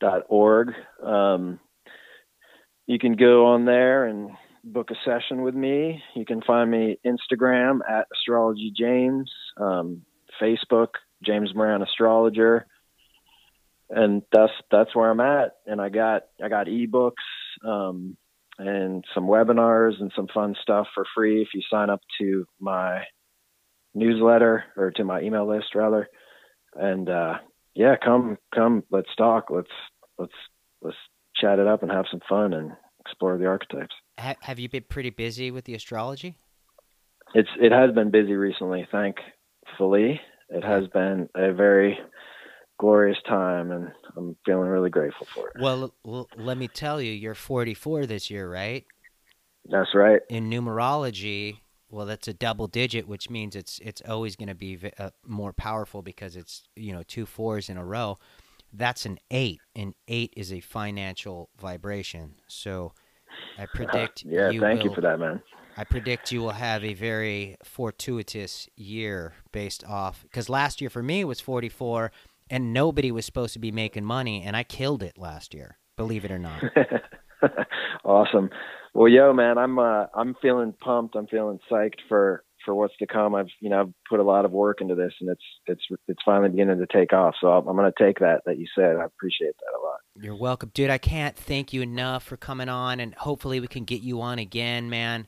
[0.00, 0.72] dot org.
[1.02, 1.58] Um,
[2.86, 4.30] you can go on there and
[4.72, 6.02] book a session with me.
[6.14, 10.02] You can find me Instagram at astrology james, um,
[10.40, 10.88] Facebook
[11.24, 12.66] James Moran astrologer,
[13.90, 15.56] and that's that's where I'm at.
[15.66, 17.12] And I got I got ebooks.
[17.64, 18.16] Um,
[18.58, 23.04] and some webinars and some fun stuff for free if you sign up to my
[23.94, 26.08] newsletter or to my email list rather.
[26.74, 27.34] And uh,
[27.74, 29.50] yeah, come come let's talk.
[29.50, 29.70] Let's
[30.18, 30.32] let's
[30.82, 30.96] let's
[31.36, 33.94] chat it up and have some fun and explore the archetypes.
[34.18, 36.36] Ha- have you been pretty busy with the astrology
[37.34, 40.20] It's it has been busy recently, thankfully.
[40.50, 41.98] It has been a very
[42.78, 45.60] glorious time, and I'm feeling really grateful for it.
[45.60, 48.84] Well, l- let me tell you, you're 44 this year, right?
[49.70, 50.22] That's right.
[50.30, 51.58] In numerology,
[51.90, 55.10] well, that's a double digit, which means it's it's always going to be v- uh,
[55.26, 58.18] more powerful because it's you know two fours in a row.
[58.72, 62.36] That's an eight, and eight is a financial vibration.
[62.48, 62.92] So,
[63.58, 64.24] I predict.
[64.24, 65.42] yeah, you thank will, you for that, man.
[65.76, 71.02] I predict you will have a very fortuitous year based off because last year for
[71.02, 72.10] me was 44
[72.50, 75.78] and nobody was supposed to be making money and I killed it last year.
[75.96, 76.64] Believe it or not.
[78.04, 78.50] awesome.
[78.94, 81.14] Well, yo, man, I'm uh, I'm feeling pumped.
[81.14, 83.34] I'm feeling psyched for for what's to come.
[83.34, 86.20] I've you know I've put a lot of work into this, and it's it's it's
[86.24, 87.34] finally beginning to take off.
[87.40, 88.96] So I'm, I'm going to take that that you said.
[88.96, 89.98] I appreciate that a lot.
[90.20, 90.90] You're welcome, dude.
[90.90, 94.38] I can't thank you enough for coming on, and hopefully we can get you on
[94.38, 95.26] again, man.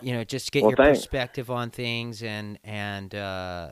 [0.00, 1.00] You know, just get Well, your thanks.
[1.00, 3.70] perspective on things, and and uh,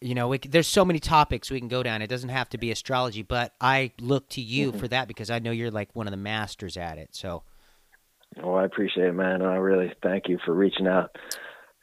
[0.00, 2.00] you know, we, there's so many topics we can go down.
[2.00, 4.78] It doesn't have to be astrology, but I look to you Mhm.
[4.78, 7.10] for that because I know you're like one of the masters at it.
[7.14, 7.42] So.
[8.36, 9.42] Well, I appreciate it, man.
[9.42, 11.16] I really thank you for reaching out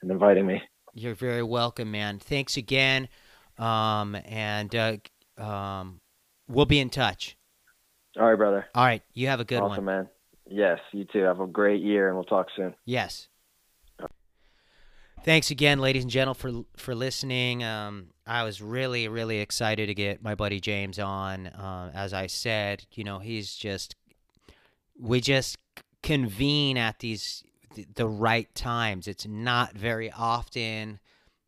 [0.02, 0.62] and inviting me.
[0.94, 2.20] You're very welcome, man.
[2.20, 3.10] Thanks again.
[3.58, 4.98] Um, and uh,
[5.38, 6.00] um,
[6.48, 7.38] we'll be in touch.
[8.18, 8.66] All right, brother.
[8.74, 9.04] All right.
[9.14, 9.96] You have a good awesome, one.
[9.96, 10.10] man.
[10.50, 11.24] Yes, you too.
[11.24, 12.74] Have a great year, and we'll talk soon.
[12.86, 13.28] Yes.
[15.24, 17.64] Thanks again, ladies and gentlemen, for for listening.
[17.64, 21.48] Um, I was really, really excited to get my buddy James on.
[21.48, 23.96] Uh, as I said, you know, he's just
[24.98, 25.58] we just
[26.04, 27.44] convene at these
[27.96, 29.08] the right times.
[29.08, 31.00] It's not very often,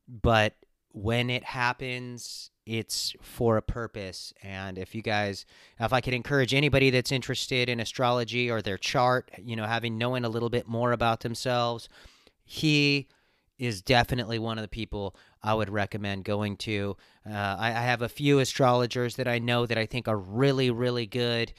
[0.08, 0.56] but
[0.92, 4.34] when it happens, it's for a purpose.
[4.44, 5.46] And if you guys,
[5.80, 9.98] if I could encourage anybody that's interested in astrology or their chart, you know, having
[9.98, 11.90] knowing a little bit more about themselves,
[12.44, 13.08] he
[13.58, 16.96] is definitely one of the people I would recommend going to.
[17.30, 20.70] Uh, I, I have a few astrologers that I know that I think are really,
[20.70, 21.54] really good.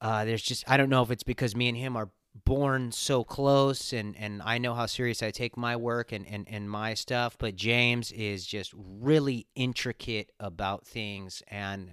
[0.00, 2.10] Uh, there's just I don't know if it's because me and him are
[2.44, 6.46] born so close and and I know how serious I take my work and and,
[6.48, 11.90] and my stuff but James is just really intricate about things and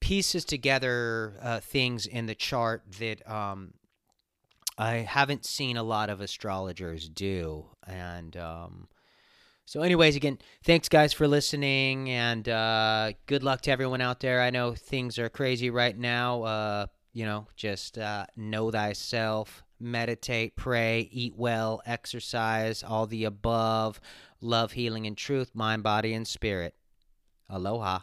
[0.00, 3.74] pieces together uh, things in the chart that um
[4.78, 7.66] I haven't seen a lot of astrologers do.
[7.86, 8.88] And um
[9.64, 14.42] so anyways again thanks guys for listening and uh good luck to everyone out there
[14.42, 20.56] I know things are crazy right now uh you know, just uh, know thyself, meditate,
[20.56, 24.00] pray, eat well, exercise, all the above,
[24.40, 26.74] love, healing, and truth, mind, body, and spirit.
[27.50, 28.00] Aloha.